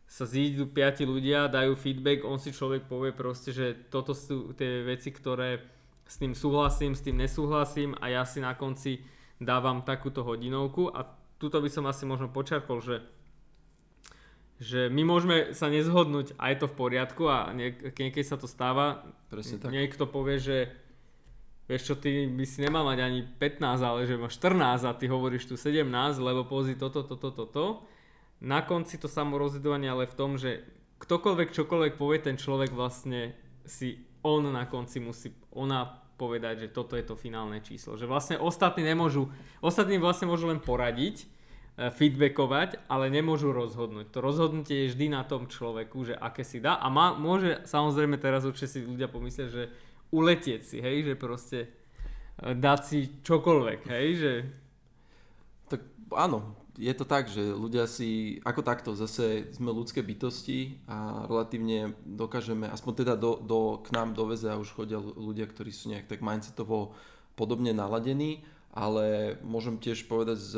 sa 0.06 0.24
zídu 0.24 0.70
piati 0.70 1.02
ľudia, 1.02 1.50
dajú 1.50 1.74
feedback, 1.74 2.22
on 2.22 2.38
si 2.38 2.54
človek 2.54 2.86
povie 2.86 3.10
proste, 3.10 3.50
že 3.50 3.74
toto 3.90 4.14
sú 4.14 4.54
tie 4.54 4.86
veci, 4.86 5.10
ktoré 5.10 5.60
s 6.06 6.16
tým 6.22 6.32
súhlasím, 6.32 6.94
s 6.94 7.02
tým 7.02 7.18
nesúhlasím 7.18 7.98
a 7.98 8.08
ja 8.08 8.22
si 8.22 8.38
na 8.38 8.54
konci 8.54 9.02
dávam 9.42 9.82
takúto 9.82 10.22
hodinovku 10.22 10.88
a 10.94 11.04
tuto 11.36 11.58
by 11.58 11.68
som 11.68 11.84
asi 11.90 12.06
možno 12.06 12.32
počarkol, 12.32 12.80
že 12.80 12.96
že 14.56 14.88
my 14.88 15.04
môžeme 15.04 15.52
sa 15.52 15.68
nezhodnúť 15.68 16.32
a 16.40 16.48
je 16.48 16.64
to 16.64 16.66
v 16.72 16.78
poriadku 16.80 17.28
a 17.28 17.52
niek- 17.52 17.92
niekedy 17.92 18.24
sa 18.24 18.40
to 18.40 18.48
stáva. 18.48 19.04
Presne 19.28 19.60
tak. 19.60 19.68
Niekto 19.68 20.08
povie, 20.08 20.40
že 20.40 20.72
vieš 21.66 21.92
čo, 21.92 21.94
ty 21.98 22.30
by 22.30 22.44
si 22.46 22.62
nemal 22.62 22.86
mať 22.86 22.98
ani 23.02 23.20
15, 23.26 23.82
ale 23.82 24.06
že 24.06 24.18
máš 24.18 24.38
14 24.38 24.86
a 24.86 24.92
ty 24.94 25.10
hovoríš 25.10 25.50
tu 25.50 25.54
17, 25.58 25.86
lebo 26.22 26.46
pozri 26.46 26.78
toto, 26.78 27.02
toto, 27.02 27.34
toto. 27.34 27.82
Na 28.38 28.62
konci 28.62 28.98
to 28.98 29.10
samorozhodovanie 29.10 29.90
ale 29.90 30.06
v 30.06 30.14
tom, 30.14 30.38
že 30.38 30.62
ktokoľvek 31.02 31.52
čokoľvek 31.52 31.92
povie 31.98 32.18
ten 32.22 32.36
človek 32.38 32.72
vlastne 32.72 33.34
si 33.66 34.00
on 34.22 34.46
na 34.50 34.64
konci 34.66 35.02
musí, 35.02 35.34
ona 35.54 36.06
povedať, 36.16 36.66
že 36.66 36.72
toto 36.72 36.96
je 36.96 37.04
to 37.04 37.14
finálne 37.14 37.60
číslo. 37.60 37.94
Že 37.94 38.08
vlastne 38.08 38.36
ostatní 38.40 38.82
nemôžu, 38.82 39.28
ostatní 39.60 40.00
vlastne 40.00 40.26
môžu 40.26 40.48
len 40.48 40.58
poradiť, 40.58 41.22
e, 41.22 41.26
feedbackovať, 41.92 42.88
ale 42.88 43.12
nemôžu 43.12 43.52
rozhodnúť. 43.52 44.10
To 44.16 44.24
rozhodnutie 44.24 44.88
je 44.88 44.96
vždy 44.96 45.06
na 45.12 45.22
tom 45.28 45.44
človeku, 45.46 46.08
že 46.08 46.14
aké 46.16 46.42
si 46.42 46.58
dá 46.58 46.80
a 46.80 46.88
má, 46.88 47.12
môže 47.12 47.60
samozrejme 47.68 48.16
teraz 48.16 48.48
určite 48.48 48.72
si 48.72 48.78
ľudia 48.82 49.12
pomyslieť, 49.12 49.48
že 49.52 49.64
uletieť 50.10 50.60
si, 50.62 50.78
hej, 50.78 51.06
že 51.06 51.14
proste 51.18 51.58
e, 52.40 52.54
dať 52.54 52.80
si 52.84 52.98
čokoľvek, 53.22 53.80
hej, 53.90 54.06
že... 54.16 54.32
Tak 55.70 55.80
áno, 56.14 56.54
je 56.76 56.92
to 56.92 57.08
tak, 57.08 57.32
že 57.32 57.40
ľudia 57.40 57.88
si, 57.88 58.38
ako 58.44 58.60
takto, 58.60 58.90
zase 58.92 59.48
sme 59.56 59.72
ľudské 59.72 60.04
bytosti 60.04 60.76
a 60.84 61.24
relatívne 61.24 61.96
dokážeme, 62.04 62.68
aspoň 62.68 62.92
teda 63.04 63.14
do, 63.16 63.40
do, 63.40 63.80
k 63.80 63.88
nám 63.96 64.12
do 64.12 64.28
a 64.28 64.60
už 64.60 64.76
chodia 64.76 65.00
ľudia, 65.00 65.48
ktorí 65.48 65.72
sú 65.72 65.88
nejak 65.88 66.06
tak 66.06 66.20
mindsetovo 66.20 66.92
podobne 67.32 67.72
naladení, 67.72 68.44
ale 68.76 69.36
môžem 69.40 69.80
tiež 69.80 70.04
povedať 70.04 70.36
z, 70.36 70.52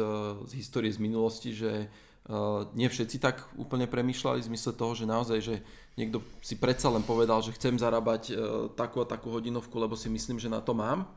z 0.46 0.52
histórie 0.58 0.90
z 0.90 0.98
minulosti, 1.02 1.54
že 1.54 1.88
Uh, 2.28 2.68
nie 2.76 2.92
všetci 2.92 3.24
tak 3.24 3.48
úplne 3.56 3.88
premýšľali 3.88 4.44
v 4.44 4.48
zmysle 4.52 4.76
toho, 4.76 4.92
že 4.92 5.08
naozaj, 5.08 5.38
že 5.40 5.64
niekto 5.98 6.22
si 6.38 6.54
predsa 6.54 6.86
len 6.94 7.02
povedal, 7.02 7.42
že 7.42 7.50
chcem 7.58 7.74
zarábať 7.74 8.22
uh, 8.30 8.36
takú 8.78 9.02
a 9.02 9.10
takú 9.10 9.34
hodinovku, 9.34 9.74
lebo 9.74 9.98
si 9.98 10.06
myslím, 10.06 10.38
že 10.38 10.46
na 10.46 10.62
to 10.62 10.70
mám. 10.78 11.10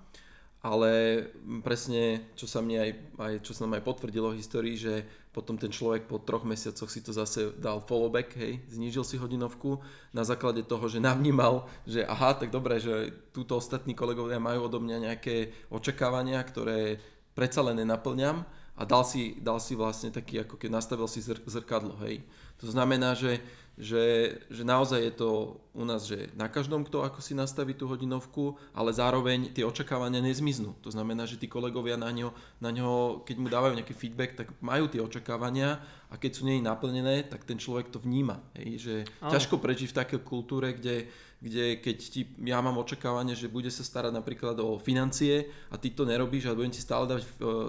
ale 0.62 1.26
presne, 1.66 2.22
čo 2.38 2.46
sa 2.46 2.62
mne 2.62 2.78
aj, 2.86 2.92
aj, 3.18 3.34
čo 3.42 3.58
sa 3.58 3.66
nám 3.66 3.82
aj 3.82 3.84
potvrdilo 3.86 4.30
v 4.30 4.46
histórii, 4.46 4.78
že 4.78 5.02
potom 5.34 5.58
ten 5.58 5.74
človek 5.74 6.06
po 6.06 6.22
troch 6.22 6.46
mesiacoch 6.46 6.86
si 6.86 7.02
to 7.02 7.10
zase 7.10 7.58
dal 7.58 7.82
followback, 7.82 8.38
hej, 8.38 8.62
znížil 8.70 9.02
si 9.02 9.18
hodinovku 9.18 9.82
na 10.14 10.22
základe 10.22 10.62
toho, 10.62 10.86
že 10.86 11.02
navnímal, 11.02 11.66
že 11.90 12.06
aha, 12.06 12.38
tak 12.38 12.54
dobre, 12.54 12.78
že 12.78 13.10
túto 13.34 13.58
ostatní 13.58 13.98
kolegovia 13.98 14.38
majú 14.38 14.70
odo 14.70 14.78
mňa 14.78 14.98
nejaké 15.10 15.50
očakávania, 15.74 16.38
ktoré 16.46 17.02
predsa 17.34 17.66
len 17.66 17.82
nenaplňam 17.82 18.46
a 18.78 18.82
dal 18.86 19.02
si, 19.02 19.42
dal 19.42 19.58
si 19.58 19.74
vlastne 19.74 20.14
taký, 20.14 20.46
ako 20.46 20.62
keď 20.62 20.70
nastavil 20.78 21.10
si 21.10 21.26
zr- 21.26 21.42
zrkadlo, 21.42 21.98
hej. 22.06 22.22
To 22.62 22.70
znamená, 22.70 23.18
že 23.18 23.42
že, 23.82 24.38
že 24.52 24.62
naozaj 24.62 25.00
je 25.00 25.14
to 25.16 25.30
u 25.72 25.84
nás, 25.88 26.06
že 26.06 26.30
na 26.38 26.46
každom, 26.46 26.86
kto 26.86 27.02
ako 27.02 27.24
si 27.24 27.32
nastaví 27.32 27.74
tú 27.74 27.88
hodinovku, 27.88 28.60
ale 28.78 28.94
zároveň 28.94 29.50
tie 29.56 29.64
očakávania 29.66 30.22
nezmiznú. 30.22 30.78
To 30.86 30.94
znamená, 30.94 31.24
že 31.26 31.42
tí 31.42 31.50
kolegovia 31.50 31.96
na 31.96 32.14
ňo, 32.14 32.30
na 32.62 32.70
ňo 32.70 33.24
keď 33.24 33.36
mu 33.42 33.48
dávajú 33.48 33.74
nejaký 33.80 33.96
feedback, 33.98 34.38
tak 34.38 34.48
majú 34.62 34.86
tie 34.86 35.02
očakávania 35.02 35.82
a 36.12 36.20
keď 36.20 36.32
sú 36.36 36.44
nej 36.46 36.60
naplnené, 36.60 37.26
tak 37.26 37.48
ten 37.48 37.56
človek 37.56 37.90
to 37.90 37.98
vníma. 37.98 38.44
Hej? 38.60 38.70
Že 38.86 38.96
ťažko 39.32 39.56
prežiť 39.58 39.90
v 39.90 39.98
takej 39.98 40.20
kultúre, 40.22 40.78
kde 40.78 41.10
kde 41.42 41.82
keď 41.82 41.98
ti, 41.98 42.22
ja 42.46 42.62
mám 42.62 42.78
očakávanie, 42.78 43.34
že 43.34 43.50
bude 43.50 43.74
sa 43.74 43.82
starať 43.82 44.14
napríklad 44.14 44.62
o 44.62 44.78
financie 44.78 45.50
a 45.74 45.76
ty 45.82 45.90
to 45.90 46.06
nerobíš 46.06 46.46
a 46.46 46.54
budem 46.54 46.70
ti 46.70 46.78
stále 46.78 47.10
dať, 47.10 47.22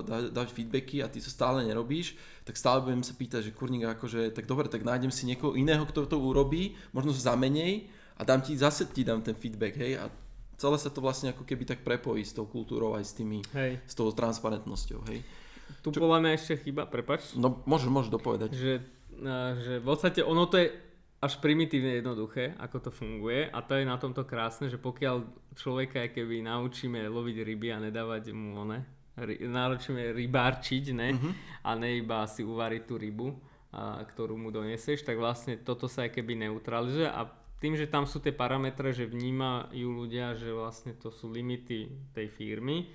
dať, 0.04 0.24
dať 0.28 0.48
feedbacky 0.52 1.00
a 1.00 1.08
ty 1.08 1.24
to 1.24 1.32
stále 1.32 1.64
nerobíš, 1.64 2.12
tak 2.42 2.58
stále 2.58 2.82
budem 2.82 3.06
sa 3.06 3.14
pýtať, 3.14 3.50
že 3.50 3.56
kurník 3.56 3.86
akože, 3.86 4.34
tak 4.34 4.50
dobre, 4.50 4.66
tak 4.66 4.82
nájdem 4.82 5.14
si 5.14 5.26
niekoho 5.26 5.54
iného, 5.54 5.86
kto 5.86 6.10
to 6.10 6.18
urobí, 6.18 6.74
možno 6.90 7.14
za 7.14 7.38
menej 7.38 7.86
a 8.18 8.26
dám 8.26 8.42
ti, 8.42 8.58
zase 8.58 8.90
ti 8.90 9.06
dám 9.06 9.22
ten 9.22 9.38
feedback, 9.38 9.78
hej, 9.78 10.02
a 10.02 10.10
celé 10.58 10.76
sa 10.78 10.90
to 10.90 11.02
vlastne 11.02 11.30
ako 11.30 11.46
keby 11.46 11.66
tak 11.66 11.86
prepojí 11.86 12.22
s 12.22 12.34
tou 12.34 12.46
kultúrou 12.46 12.98
aj 12.98 13.04
s 13.06 13.12
tými, 13.14 13.42
hej. 13.54 13.78
s 13.86 13.94
tou 13.94 14.10
transparentnosťou, 14.10 15.00
hej. 15.10 15.22
Tu 15.80 15.88
Čo... 15.88 15.98
podľa 16.04 16.18
mňa 16.20 16.30
ešte 16.36 16.54
chyba, 16.68 16.84
prepač. 16.86 17.32
No 17.34 17.62
môžeš, 17.64 17.88
môžeš 17.88 18.10
dopovedať. 18.12 18.50
Že, 18.52 18.74
že 19.62 19.74
v 19.80 19.86
podstate 19.86 20.20
ono 20.20 20.44
to 20.46 20.60
je 20.60 20.68
až 21.22 21.38
primitívne 21.38 22.02
jednoduché, 22.02 22.58
ako 22.58 22.76
to 22.82 22.90
funguje 22.90 23.46
a 23.46 23.58
to 23.62 23.78
je 23.78 23.86
na 23.86 23.94
tomto 23.94 24.26
krásne, 24.26 24.66
že 24.66 24.76
pokiaľ 24.76 25.22
človeka 25.54 26.10
keby 26.10 26.42
naučíme 26.42 26.98
loviť 27.06 27.36
ryby 27.46 27.68
a 27.70 27.78
nedávať 27.78 28.34
mu 28.34 28.58
one, 28.58 28.82
naučíme 29.26 30.14
rybárčiť, 30.14 30.84
ne, 30.94 31.08
uh-huh. 31.14 31.32
a 31.66 31.70
ne 31.78 31.98
iba 31.98 32.24
si 32.26 32.46
uvariť 32.46 32.82
tú 32.86 32.94
rybu, 32.98 33.28
a, 33.72 34.02
ktorú 34.02 34.36
mu 34.36 34.48
donesieš, 34.50 35.06
tak 35.06 35.18
vlastne 35.18 35.58
toto 35.60 35.86
sa 35.86 36.06
aj 36.06 36.18
keby 36.18 36.48
neutralizuje 36.48 37.08
a 37.08 37.26
tým, 37.62 37.78
že 37.78 37.86
tam 37.86 38.10
sú 38.10 38.18
tie 38.18 38.34
parametre, 38.34 38.90
že 38.90 39.06
vnímajú 39.06 39.86
ľudia, 39.86 40.34
že 40.34 40.50
vlastne 40.50 40.98
to 40.98 41.14
sú 41.14 41.30
limity 41.30 42.10
tej 42.10 42.26
firmy, 42.34 42.90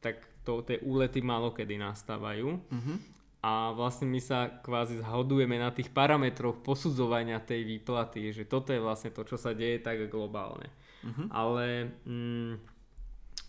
tak 0.00 0.24
to, 0.40 0.64
tie 0.64 0.80
úlety 0.80 1.20
málo 1.20 1.52
kedy 1.52 1.76
nastávajú. 1.76 2.48
Uh-huh 2.48 2.98
a 3.46 3.70
vlastne 3.70 4.10
my 4.10 4.18
sa 4.18 4.50
kvázi 4.58 4.98
zhodujeme 4.98 5.54
na 5.54 5.70
tých 5.70 5.94
parametroch 5.94 6.66
posudzovania 6.66 7.38
tej 7.38 7.62
výplaty, 7.62 8.34
že 8.34 8.42
toto 8.42 8.74
je 8.74 8.82
vlastne 8.82 9.14
to, 9.14 9.22
čo 9.22 9.38
sa 9.38 9.54
deje 9.54 9.78
tak 9.78 10.10
globálne. 10.10 10.66
Uh-huh. 11.06 11.30
Ale 11.30 11.94
mm, 12.02 12.75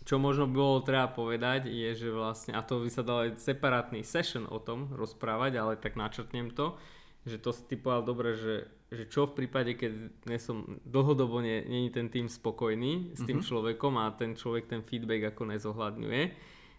čo 0.08 0.16
možno 0.16 0.48
bolo 0.48 0.80
treba 0.80 1.04
povedať 1.12 1.68
je, 1.68 1.92
že 1.92 2.08
vlastne, 2.08 2.56
a 2.56 2.64
to 2.64 2.80
by 2.80 2.88
sa 2.88 3.04
dal 3.04 3.28
aj 3.28 3.44
separátny 3.44 4.00
session 4.00 4.48
o 4.48 4.56
tom 4.56 4.88
rozprávať, 4.96 5.60
ale 5.60 5.76
tak 5.76 6.00
načrtnem 6.00 6.48
to, 6.48 6.80
že 7.28 7.36
to 7.36 7.52
si 7.52 7.76
povedal 7.76 8.16
dobre, 8.16 8.32
že, 8.32 8.72
že 8.88 9.04
čo 9.04 9.28
v 9.28 9.44
prípade, 9.44 9.76
keď 9.76 10.16
som 10.40 10.80
dlhodobo 10.88 11.44
není 11.44 11.92
ten 11.92 12.08
tým 12.08 12.32
spokojný 12.32 13.12
s 13.12 13.20
tým 13.20 13.44
uh-huh. 13.44 13.48
človekom 13.52 14.00
a 14.00 14.08
ten 14.16 14.32
človek 14.32 14.72
ten 14.72 14.80
feedback 14.80 15.36
ako 15.36 15.44
nezohľadňuje, 15.52 16.22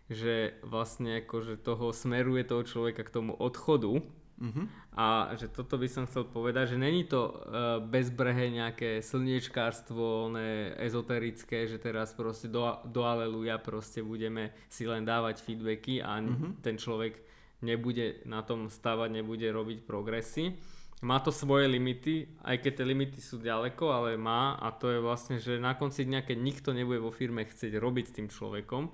že 0.10 0.58
vlastne 0.66 1.22
akože 1.22 1.62
toho 1.62 1.94
smeruje 1.94 2.42
toho 2.50 2.66
človeka 2.66 3.06
k 3.06 3.14
tomu 3.14 3.38
odchodu 3.38 4.02
uh-huh. 4.40 4.66
a 4.96 5.36
že 5.36 5.52
toto 5.52 5.76
by 5.76 5.88
som 5.92 6.08
chcel 6.08 6.26
povedať, 6.26 6.76
že 6.76 6.78
není 6.80 7.04
to 7.06 7.30
uh, 7.30 7.78
bezbrehe 7.84 8.50
nejaké 8.50 9.04
slniečkárstvo, 9.04 10.32
ne, 10.32 10.74
ezoterické, 10.80 11.68
že 11.68 11.78
teraz 11.78 12.16
proste 12.16 12.48
do, 12.48 12.64
do 12.88 13.04
aleluja 13.04 13.60
proste 13.60 14.00
budeme 14.00 14.56
si 14.72 14.88
len 14.88 15.04
dávať 15.04 15.44
feedbacky 15.44 16.00
a 16.00 16.18
uh-huh. 16.18 16.58
ten 16.64 16.80
človek 16.80 17.20
nebude 17.62 18.24
na 18.24 18.40
tom 18.42 18.72
stavať, 18.72 19.12
nebude 19.12 19.46
robiť 19.52 19.84
progresy. 19.84 20.56
Má 21.00 21.24
to 21.24 21.32
svoje 21.32 21.72
limity, 21.72 22.28
aj 22.44 22.60
keď 22.60 22.72
tie 22.76 22.86
limity 22.88 23.20
sú 23.24 23.40
ďaleko, 23.40 23.88
ale 23.88 24.20
má 24.20 24.60
a 24.60 24.68
to 24.76 24.92
je 24.92 25.00
vlastne, 25.00 25.40
že 25.40 25.56
na 25.56 25.72
konci 25.72 26.04
dňa, 26.04 26.28
keď 26.28 26.38
nikto 26.40 26.70
nebude 26.76 27.00
vo 27.00 27.12
firme 27.12 27.48
chcieť 27.48 27.80
robiť 27.80 28.06
s 28.12 28.16
tým 28.20 28.28
človekom, 28.28 28.92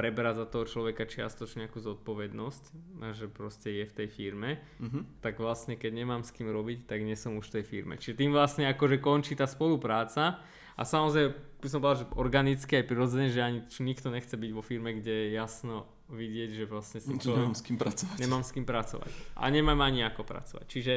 preberá 0.00 0.32
za 0.32 0.48
toho 0.48 0.64
človeka 0.64 1.04
čiastočne 1.04 1.68
nejakú 1.68 1.76
zodpovednosť 1.84 2.64
a 3.04 3.12
že 3.12 3.28
proste 3.28 3.68
je 3.68 3.84
v 3.84 3.92
tej 3.92 4.08
firme, 4.08 4.56
mm-hmm. 4.80 5.20
tak 5.20 5.36
vlastne 5.36 5.76
keď 5.76 5.92
nemám 5.92 6.24
s 6.24 6.32
kým 6.32 6.48
robiť, 6.48 6.88
tak 6.88 7.04
nie 7.04 7.12
som 7.12 7.36
už 7.36 7.52
v 7.52 7.60
tej 7.60 7.64
firme. 7.68 8.00
Čiže 8.00 8.16
tým 8.16 8.32
vlastne 8.32 8.64
akože 8.72 8.96
končí 9.04 9.36
tá 9.36 9.44
spolupráca 9.44 10.40
a 10.72 10.82
samozrejme 10.88 11.36
by 11.60 11.68
som 11.68 11.84
povedal, 11.84 12.00
že 12.00 12.10
organické 12.16 12.80
aj 12.80 12.88
prirodzene, 12.88 13.28
že 13.28 13.44
ani 13.44 13.60
nikto 13.84 14.08
nechce 14.08 14.32
byť 14.32 14.50
vo 14.56 14.64
firme, 14.64 14.96
kde 14.96 15.12
je 15.12 15.28
jasno 15.36 15.84
vidieť, 16.08 16.50
že 16.56 16.64
vlastne 16.64 16.98
si 17.04 17.12
čo, 17.20 17.36
nemám 17.36 17.52
s 17.52 17.60
kým 17.60 17.76
pracovať. 17.76 18.16
Nemám 18.16 18.42
s 18.42 18.50
kým 18.56 18.64
pracovať. 18.64 19.12
A 19.36 19.44
nemám 19.52 19.80
ani 19.84 20.00
ako 20.08 20.24
pracovať. 20.24 20.64
Čiže 20.64 20.94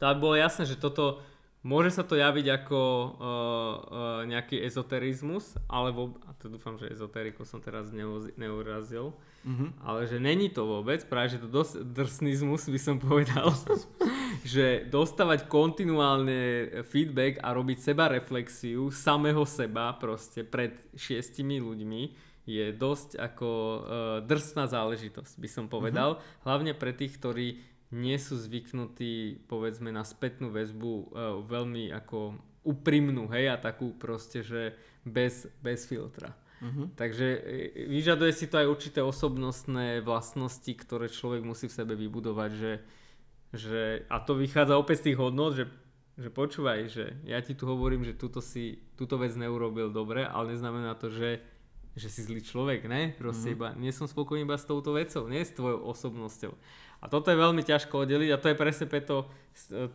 tak 0.00 0.16
bolo 0.16 0.34
jasné, 0.34 0.64
že 0.64 0.80
toto 0.80 1.20
Môže 1.66 1.98
sa 1.98 2.06
to 2.06 2.14
javiť 2.14 2.62
ako 2.62 2.78
uh, 2.78 3.10
uh, 3.10 4.20
nejaký 4.22 4.62
ezoterizmus, 4.62 5.58
alebo, 5.66 6.14
a 6.22 6.30
to 6.38 6.46
dúfam, 6.46 6.78
že 6.78 6.86
ezoteriku 6.94 7.42
som 7.42 7.58
teraz 7.58 7.90
neurazil, 8.38 9.10
mm-hmm. 9.42 9.82
ale 9.82 10.06
že 10.06 10.22
není 10.22 10.46
to 10.46 10.62
vôbec, 10.62 11.02
práve 11.10 11.34
že 11.34 11.42
to 11.42 11.50
dosť 11.50 11.82
drsnizmus 11.90 12.70
by 12.70 12.78
som 12.78 13.02
povedal, 13.02 13.50
že 14.46 14.86
dostávať 14.86 15.50
kontinuálne 15.50 16.70
feedback 16.86 17.42
a 17.42 17.50
robiť 17.50 17.82
seba 17.82 18.14
reflexiu 18.14 18.94
samého 18.94 19.42
seba 19.42 19.90
proste 19.98 20.46
pred 20.46 20.78
šiestimi 20.94 21.58
ľuďmi 21.58 22.02
je 22.46 22.70
dosť 22.70 23.18
ako 23.18 23.50
uh, 23.50 23.78
drsná 24.22 24.70
záležitosť, 24.70 25.34
by 25.34 25.48
som 25.50 25.66
povedal. 25.66 26.14
Mm-hmm. 26.14 26.42
Hlavne 26.46 26.72
pre 26.78 26.94
tých, 26.94 27.18
ktorí 27.18 27.58
nie 27.94 28.18
sú 28.18 28.34
zvyknutí 28.34 29.46
povedzme 29.46 29.94
na 29.94 30.02
spätnú 30.02 30.50
väzbu 30.50 30.90
uh, 30.90 31.06
veľmi 31.46 31.94
ako 31.94 32.34
úprimnú, 32.66 33.30
hej, 33.30 33.54
a 33.54 33.62
takú 33.62 33.94
proste, 33.94 34.42
že 34.42 34.74
bez, 35.06 35.46
bez 35.62 35.86
filtra. 35.86 36.34
Uh-huh. 36.58 36.90
Takže 36.98 37.26
e, 37.38 37.40
vyžaduje 37.86 38.32
si 38.34 38.50
to 38.50 38.58
aj 38.58 38.66
určité 38.66 39.00
osobnostné 39.06 40.02
vlastnosti, 40.02 40.72
ktoré 40.74 41.06
človek 41.06 41.46
musí 41.46 41.70
v 41.70 41.76
sebe 41.78 41.94
vybudovať, 41.94 42.50
že, 42.58 42.72
že 43.54 43.82
a 44.10 44.18
to 44.18 44.34
vychádza 44.34 44.74
opäť 44.74 44.96
z 44.98 45.04
tých 45.12 45.18
hodnot, 45.22 45.52
že, 45.54 45.70
že 46.18 46.28
počúvaj, 46.34 46.80
že 46.90 47.14
ja 47.22 47.38
ti 47.38 47.54
tu 47.54 47.70
hovorím, 47.70 48.02
že 48.02 48.18
túto, 48.18 48.42
si, 48.42 48.82
túto 48.98 49.14
vec 49.14 49.30
neurobil 49.38 49.94
dobre, 49.94 50.26
ale 50.26 50.58
neznamená 50.58 50.98
to, 50.98 51.06
že, 51.06 51.38
že 51.96 52.12
si 52.12 52.20
zlý 52.20 52.44
človek, 52.44 52.84
ne? 52.84 53.16
Proste 53.16 53.50
uh-huh. 53.50 53.56
iba, 53.56 53.68
nie 53.80 53.88
som 53.88 54.04
spokojný 54.04 54.44
iba 54.44 54.60
s 54.60 54.68
touto 54.68 54.92
vecou, 54.92 55.24
nie 55.32 55.40
s 55.40 55.56
tvojou 55.56 55.88
osobnosťou. 55.88 56.52
A 57.00 57.08
toto 57.08 57.32
je 57.32 57.40
veľmi 57.40 57.64
ťažko 57.64 58.04
oddeliť 58.04 58.30
a 58.36 58.40
to 58.40 58.52
je 58.52 58.56
presne 58.56 58.86
preto 58.88 59.24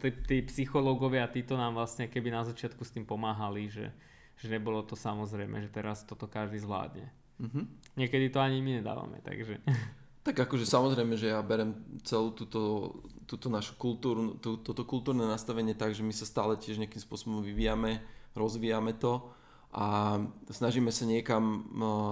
tí, 0.01 0.09
tí 0.25 0.37
psychológovia, 0.49 1.29
títo 1.29 1.53
nám 1.53 1.77
vlastne 1.77 2.09
keby 2.09 2.33
na 2.33 2.41
začiatku 2.41 2.81
s 2.81 2.93
tým 2.93 3.05
pomáhali, 3.05 3.69
že, 3.69 3.93
že 4.41 4.49
nebolo 4.49 4.81
to 4.81 4.97
samozrejme, 4.97 5.61
že 5.61 5.69
teraz 5.69 6.01
toto 6.01 6.25
každý 6.25 6.57
zvládne. 6.57 7.09
Mm-hmm. 7.41 7.63
Niekedy 8.01 8.25
to 8.33 8.41
ani 8.41 8.61
my 8.65 8.81
nedávame, 8.81 9.21
takže... 9.21 9.61
Tak 10.21 10.37
akože 10.37 10.69
samozrejme, 10.69 11.17
že 11.17 11.33
ja 11.33 11.41
berem 11.41 11.73
celú 12.05 12.29
túto, 12.29 12.93
túto 13.25 13.49
našu 13.49 13.73
kultúru, 13.73 14.37
tú, 14.37 14.53
toto 14.61 14.85
kultúrne 14.85 15.25
nastavenie 15.25 15.73
tak, 15.73 15.97
že 15.97 16.05
my 16.05 16.13
sa 16.13 16.29
stále 16.29 16.53
tiež 16.61 16.77
nejakým 16.77 17.01
spôsobom 17.01 17.41
vyvíjame, 17.41 18.05
rozvíjame 18.37 18.93
to 18.93 19.33
a 19.71 20.19
snažíme 20.51 20.91
sa 20.91 21.07
niekam 21.07 21.63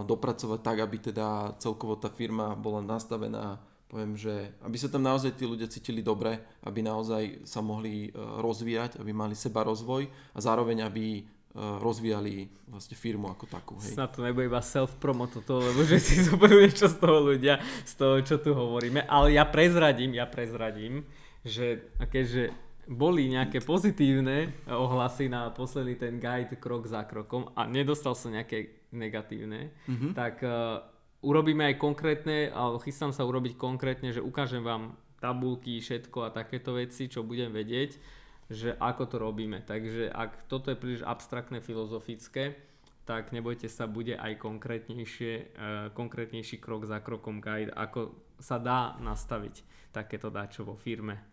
dopracovať 0.08 0.60
tak, 0.64 0.78
aby 0.80 1.12
teda 1.12 1.60
celkovo 1.60 2.00
tá 2.00 2.08
firma 2.08 2.56
bola 2.56 2.80
nastavená 2.80 3.60
poviem, 3.90 4.14
že 4.14 4.54
aby 4.62 4.78
sa 4.78 4.88
tam 4.88 5.02
naozaj 5.02 5.34
tí 5.34 5.50
ľudia 5.50 5.66
cítili 5.66 6.06
dobre, 6.06 6.38
aby 6.62 6.86
naozaj 6.86 7.44
sa 7.44 7.60
mohli 7.66 8.08
e, 8.08 8.10
rozvíjať, 8.16 9.02
aby 9.02 9.12
mali 9.12 9.34
seba 9.34 9.66
rozvoj 9.66 10.06
a 10.06 10.40
zároveň 10.40 10.86
aby 10.86 11.06
e, 11.18 11.22
rozvíjali 11.58 12.54
vlastne 12.70 12.94
firmu 12.94 13.34
ako 13.34 13.50
takú. 13.50 13.74
Hej. 13.82 13.98
Snad 13.98 14.14
to 14.14 14.22
nebude 14.22 14.46
iba 14.46 14.62
self-promo 14.62 15.26
toto, 15.26 15.58
lebo 15.58 15.82
že 15.82 15.98
si 15.98 16.22
zoberú 16.30 16.62
niečo 16.62 16.86
z 16.86 17.02
toho 17.02 17.34
ľudia, 17.34 17.58
z 17.82 17.94
toho, 17.98 18.16
čo 18.22 18.38
tu 18.38 18.54
hovoríme. 18.54 19.10
Ale 19.10 19.34
ja 19.34 19.44
prezradím, 19.50 20.14
ja 20.14 20.30
prezradím, 20.30 21.02
že 21.42 21.90
keďže 21.98 22.69
boli 22.90 23.30
nejaké 23.30 23.62
pozitívne 23.62 24.66
ohlasy 24.66 25.30
na 25.30 25.54
posledný 25.54 25.94
ten 25.94 26.18
guide 26.18 26.58
krok 26.58 26.90
za 26.90 27.06
krokom 27.06 27.54
a 27.54 27.70
nedostal 27.70 28.18
sa 28.18 28.34
nejaké 28.34 28.90
negatívne, 28.90 29.70
mm-hmm. 29.86 30.12
tak 30.18 30.42
uh, 30.42 30.82
urobíme 31.22 31.70
aj 31.70 31.78
konkrétne, 31.78 32.50
alebo 32.50 32.82
chystám 32.82 33.14
sa 33.14 33.30
urobiť 33.30 33.62
konkrétne, 33.62 34.10
že 34.10 34.26
ukážem 34.26 34.66
vám 34.66 34.98
tabulky, 35.22 35.78
všetko 35.78 36.26
a 36.26 36.34
takéto 36.34 36.74
veci, 36.74 37.06
čo 37.06 37.22
budem 37.22 37.54
vedieť, 37.54 38.02
že 38.50 38.74
ako 38.82 39.04
to 39.06 39.16
robíme. 39.22 39.62
Takže 39.62 40.10
ak 40.10 40.50
toto 40.50 40.74
je 40.74 40.82
príliš 40.82 41.06
abstraktné, 41.06 41.62
filozofické, 41.62 42.58
tak 43.06 43.30
nebojte 43.30 43.70
sa, 43.70 43.86
bude 43.86 44.18
aj 44.18 44.42
konkrétnejšie, 44.42 45.34
uh, 45.38 45.94
konkrétnejší 45.94 46.58
krok 46.58 46.90
za 46.90 47.06
krokom 47.06 47.38
guide, 47.38 47.70
ako 47.70 48.18
sa 48.42 48.58
dá 48.58 48.98
nastaviť 48.98 49.62
takéto 49.94 50.34
dáčo 50.34 50.66
vo 50.66 50.74
firme. 50.74 51.29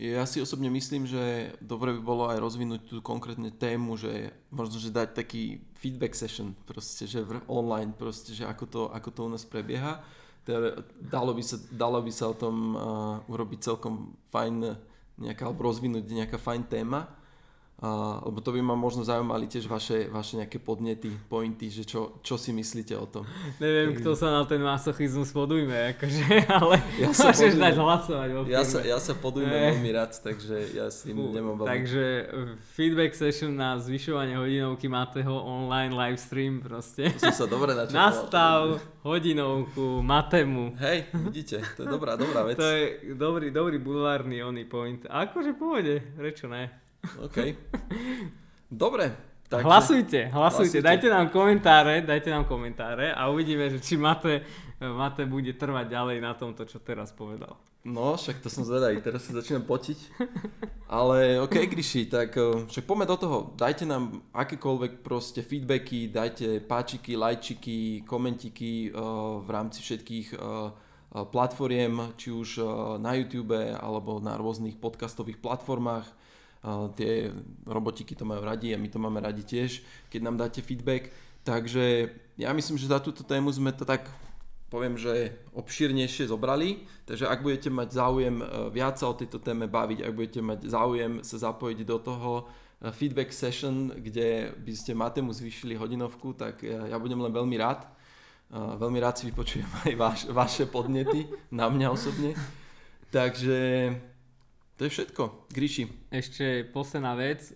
Ja 0.00 0.24
si 0.24 0.40
osobne 0.40 0.72
myslím, 0.72 1.04
že 1.04 1.52
dobre 1.60 1.92
by 1.92 2.00
bolo 2.00 2.24
aj 2.32 2.40
rozvinúť 2.40 2.80
tú 2.88 2.96
konkrétne 3.04 3.52
tému, 3.52 4.00
že 4.00 4.32
možno, 4.48 4.80
že 4.80 4.88
dať 4.88 5.12
taký 5.12 5.60
feedback 5.76 6.16
session, 6.16 6.56
proste, 6.64 7.04
že 7.04 7.20
online, 7.44 7.92
proste, 7.92 8.32
že 8.32 8.48
ako 8.48 8.64
to, 8.64 8.82
ako 8.96 9.08
to 9.12 9.20
u 9.28 9.30
nás 9.36 9.44
prebieha. 9.44 10.00
Teda 10.48 10.80
dalo, 11.04 11.36
by 11.36 11.44
sa, 11.44 11.60
dalo 11.68 12.00
by 12.00 12.08
sa 12.16 12.32
o 12.32 12.34
tom 12.34 12.56
uh, 12.72 12.80
urobiť 13.28 13.60
celkom 13.60 14.16
fajn 14.32 14.72
nejaká, 15.20 15.44
alebo 15.44 15.68
rozvinúť 15.68 16.08
nejaká 16.08 16.40
fajn 16.40 16.62
téma 16.72 17.19
Uh, 17.80 18.20
lebo 18.28 18.44
to 18.44 18.52
by 18.52 18.60
ma 18.60 18.76
možno 18.76 19.08
zaujímali 19.08 19.48
tiež 19.48 19.64
vaše, 19.64 20.04
vaše 20.12 20.36
nejaké 20.36 20.60
podnety, 20.60 21.08
pointy, 21.32 21.72
že 21.72 21.88
čo, 21.88 22.20
čo 22.20 22.36
si 22.36 22.52
myslíte 22.52 22.92
o 22.92 23.08
tom. 23.08 23.24
Neviem, 23.56 23.96
kto 23.96 24.12
sa 24.12 24.28
na 24.36 24.44
ten 24.44 24.60
masochizmus 24.60 25.32
podujme, 25.32 25.96
akože, 25.96 26.44
ale 26.60 26.76
ja 27.00 27.08
sa 27.16 27.32
môžeš 27.32 27.56
podujme, 27.56 27.64
dať 27.64 27.74
hlasovať. 27.80 28.28
Ja 28.52 28.62
sa, 28.68 28.78
ja 28.84 29.00
sa 29.00 29.16
podujme 29.16 29.48
ne. 29.48 29.64
veľmi 29.72 29.90
rád, 29.96 30.12
takže 30.12 30.76
ja 30.76 30.92
s 30.92 31.08
tým 31.08 31.16
Fú, 31.16 31.32
nemám 31.32 31.56
veľmi. 31.56 31.68
Takže 31.72 32.04
feedback 32.76 33.16
session 33.16 33.56
na 33.56 33.80
zvyšovanie 33.80 34.36
hodinovky 34.36 34.84
Mateho 34.84 35.40
online 35.40 35.96
livestream 35.96 36.60
proste. 36.60 37.08
To 37.16 37.32
som 37.32 37.32
sa 37.32 37.48
dobre 37.48 37.72
načal. 37.72 37.96
Nastav 37.96 38.60
hodinovku 39.00 40.04
Matemu. 40.04 40.76
Hej, 40.76 41.08
vidíte, 41.16 41.64
to 41.80 41.88
je 41.88 41.88
dobrá, 41.88 42.20
dobrá 42.20 42.44
vec. 42.44 42.60
To 42.60 42.68
je 42.68 43.16
dobrý, 43.16 43.48
dobrý 43.48 43.80
bulvárny 43.80 44.44
oný 44.44 44.68
point. 44.68 45.00
Akože 45.08 45.56
pôjde, 45.56 46.04
prečo 46.20 46.44
ne? 46.44 46.89
OK. 47.24 47.38
Dobre. 48.70 49.30
Takže... 49.50 49.66
Hlasujte, 49.66 50.20
hlasujte, 50.30 50.78
dajte 50.78 51.10
nám 51.10 51.26
komentáre, 51.34 52.06
dajte 52.06 52.30
nám 52.30 52.46
komentáre 52.46 53.10
a 53.10 53.26
uvidíme, 53.26 53.66
že 53.66 53.82
či 53.82 53.98
Mate, 53.98 54.46
Mate 54.78 55.26
bude 55.26 55.50
trvať 55.58 55.90
ďalej 55.90 56.22
na 56.22 56.38
tomto, 56.38 56.62
čo 56.70 56.78
teraz 56.78 57.10
povedal. 57.10 57.58
No, 57.82 58.14
však 58.14 58.44
to 58.44 58.52
som 58.52 58.62
zvedavý, 58.62 59.02
teraz 59.02 59.26
sa 59.26 59.34
začínam 59.34 59.66
potiť. 59.66 59.98
Ale 60.86 61.42
OK, 61.42 61.66
Gryši, 61.66 62.12
tak 62.12 62.36
eh, 62.36 62.68
však 62.68 62.84
poďme 62.86 63.10
do 63.10 63.16
toho. 63.16 63.36
Dajte 63.56 63.88
nám 63.88 64.22
akékoľvek 64.36 65.02
proste 65.02 65.42
feedbacky, 65.42 66.12
dajte 66.12 66.62
páčiky, 66.68 67.16
lajčiky, 67.16 68.04
komentiky 68.04 68.92
uh, 68.92 69.40
v 69.42 69.48
rámci 69.48 69.80
všetkých 69.80 70.36
uh, 70.36 70.70
platformiem, 71.10 72.14
či 72.14 72.30
už 72.30 72.62
na 73.02 73.18
YouTube 73.18 73.58
alebo 73.58 74.22
na 74.22 74.38
rôznych 74.38 74.78
podcastových 74.78 75.42
platformách 75.42 76.06
tie 76.92 77.32
robotiky 77.64 78.12
to 78.12 78.28
majú 78.28 78.44
radi 78.44 78.76
a 78.76 78.80
my 78.80 78.88
to 78.92 79.00
máme 79.00 79.20
radi 79.20 79.40
tiež, 79.44 79.80
keď 80.12 80.20
nám 80.20 80.36
dáte 80.36 80.60
feedback. 80.60 81.08
Takže 81.40 82.12
ja 82.36 82.52
myslím, 82.52 82.76
že 82.76 82.92
za 82.92 83.00
túto 83.00 83.24
tému 83.24 83.48
sme 83.48 83.72
to 83.72 83.88
tak 83.88 84.04
poviem, 84.70 84.94
že 84.94 85.34
obšírnejšie 85.56 86.30
zobrali, 86.30 86.86
takže 87.02 87.26
ak 87.26 87.42
budete 87.42 87.72
mať 87.74 87.88
záujem 87.90 88.36
e, 88.38 88.44
viac 88.70 89.02
sa 89.02 89.10
o 89.10 89.18
tejto 89.18 89.42
téme 89.42 89.66
baviť, 89.66 90.06
ak 90.06 90.12
budete 90.14 90.40
mať 90.46 90.60
záujem 90.70 91.12
sa 91.26 91.36
zapojiť 91.50 91.78
do 91.82 91.98
toho 91.98 92.30
e, 92.38 92.42
feedback 92.94 93.34
session, 93.34 93.90
kde 93.90 94.54
by 94.54 94.72
ste 94.76 94.94
Matemu 94.94 95.34
zvýšili 95.34 95.74
hodinovku, 95.74 96.38
tak 96.38 96.62
ja 96.62 96.94
budem 97.02 97.18
len 97.18 97.34
veľmi 97.34 97.56
rád. 97.58 97.82
Veľmi 98.50 98.98
rád 98.98 99.14
si 99.14 99.30
vypočujem 99.30 99.70
aj 99.86 99.92
vaš, 99.98 100.20
vaše 100.30 100.64
podnety 100.70 101.26
na 101.50 101.66
mňa 101.66 101.86
osobne. 101.90 102.38
Takže 103.10 103.58
to 104.80 104.88
je 104.88 104.96
všetko. 104.96 105.52
Gríši. 105.52 106.08
Ešte 106.08 106.64
posledná 106.72 107.12
vec. 107.12 107.52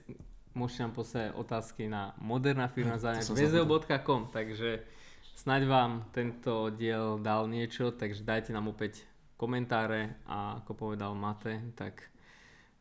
Môžete 0.53 0.85
nám 0.85 0.93
poslať 0.93 1.33
otázky 1.33 1.89
na 1.89 2.13
moderná 2.21 2.69
firma 2.69 3.01
vezeo.com, 3.01 4.29
takže 4.29 4.85
snaď 5.33 5.63
vám 5.65 5.93
tento 6.13 6.69
diel 6.69 7.17
dal 7.19 7.49
niečo, 7.49 7.97
takže 7.97 8.29
dajte 8.29 8.53
nám 8.53 8.69
opäť 8.69 9.09
komentáre 9.41 10.21
a 10.29 10.61
ako 10.61 10.77
povedal 10.77 11.17
Mate, 11.17 11.73
tak 11.73 12.13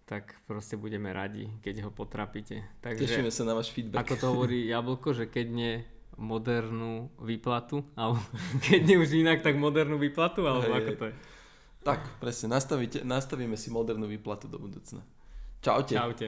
tak 0.04 0.36
proste 0.44 0.76
budeme 0.76 1.16
radi, 1.16 1.48
keď 1.64 1.88
ho 1.88 1.92
potrapíte. 1.96 2.68
Takže, 2.84 3.08
Tešíme 3.08 3.32
sa 3.32 3.48
na 3.48 3.56
váš 3.56 3.72
feedback. 3.72 4.04
Ako 4.04 4.20
to 4.20 4.26
hovorí 4.36 4.68
Jablko, 4.76 5.16
že 5.16 5.32
keď 5.32 5.48
nie 5.48 5.74
modernú 6.20 7.10
výplatu, 7.24 7.88
alebo 7.96 8.20
keď 8.68 8.80
nie 8.84 9.00
už 9.00 9.16
inak, 9.16 9.40
tak 9.40 9.56
modernú 9.56 9.96
výplatu, 9.96 10.44
alebo 10.44 10.68
hej, 10.68 10.80
ako 10.84 10.92
to 11.00 11.06
je? 11.10 11.14
Tak, 11.84 12.24
presne, 12.24 12.48
nastavíme 13.04 13.60
si 13.60 13.68
modernú 13.68 14.08
výplatu 14.08 14.48
do 14.48 14.56
budúcna. 14.56 15.04
Čaute. 15.60 16.00
Čaute. 16.00 16.28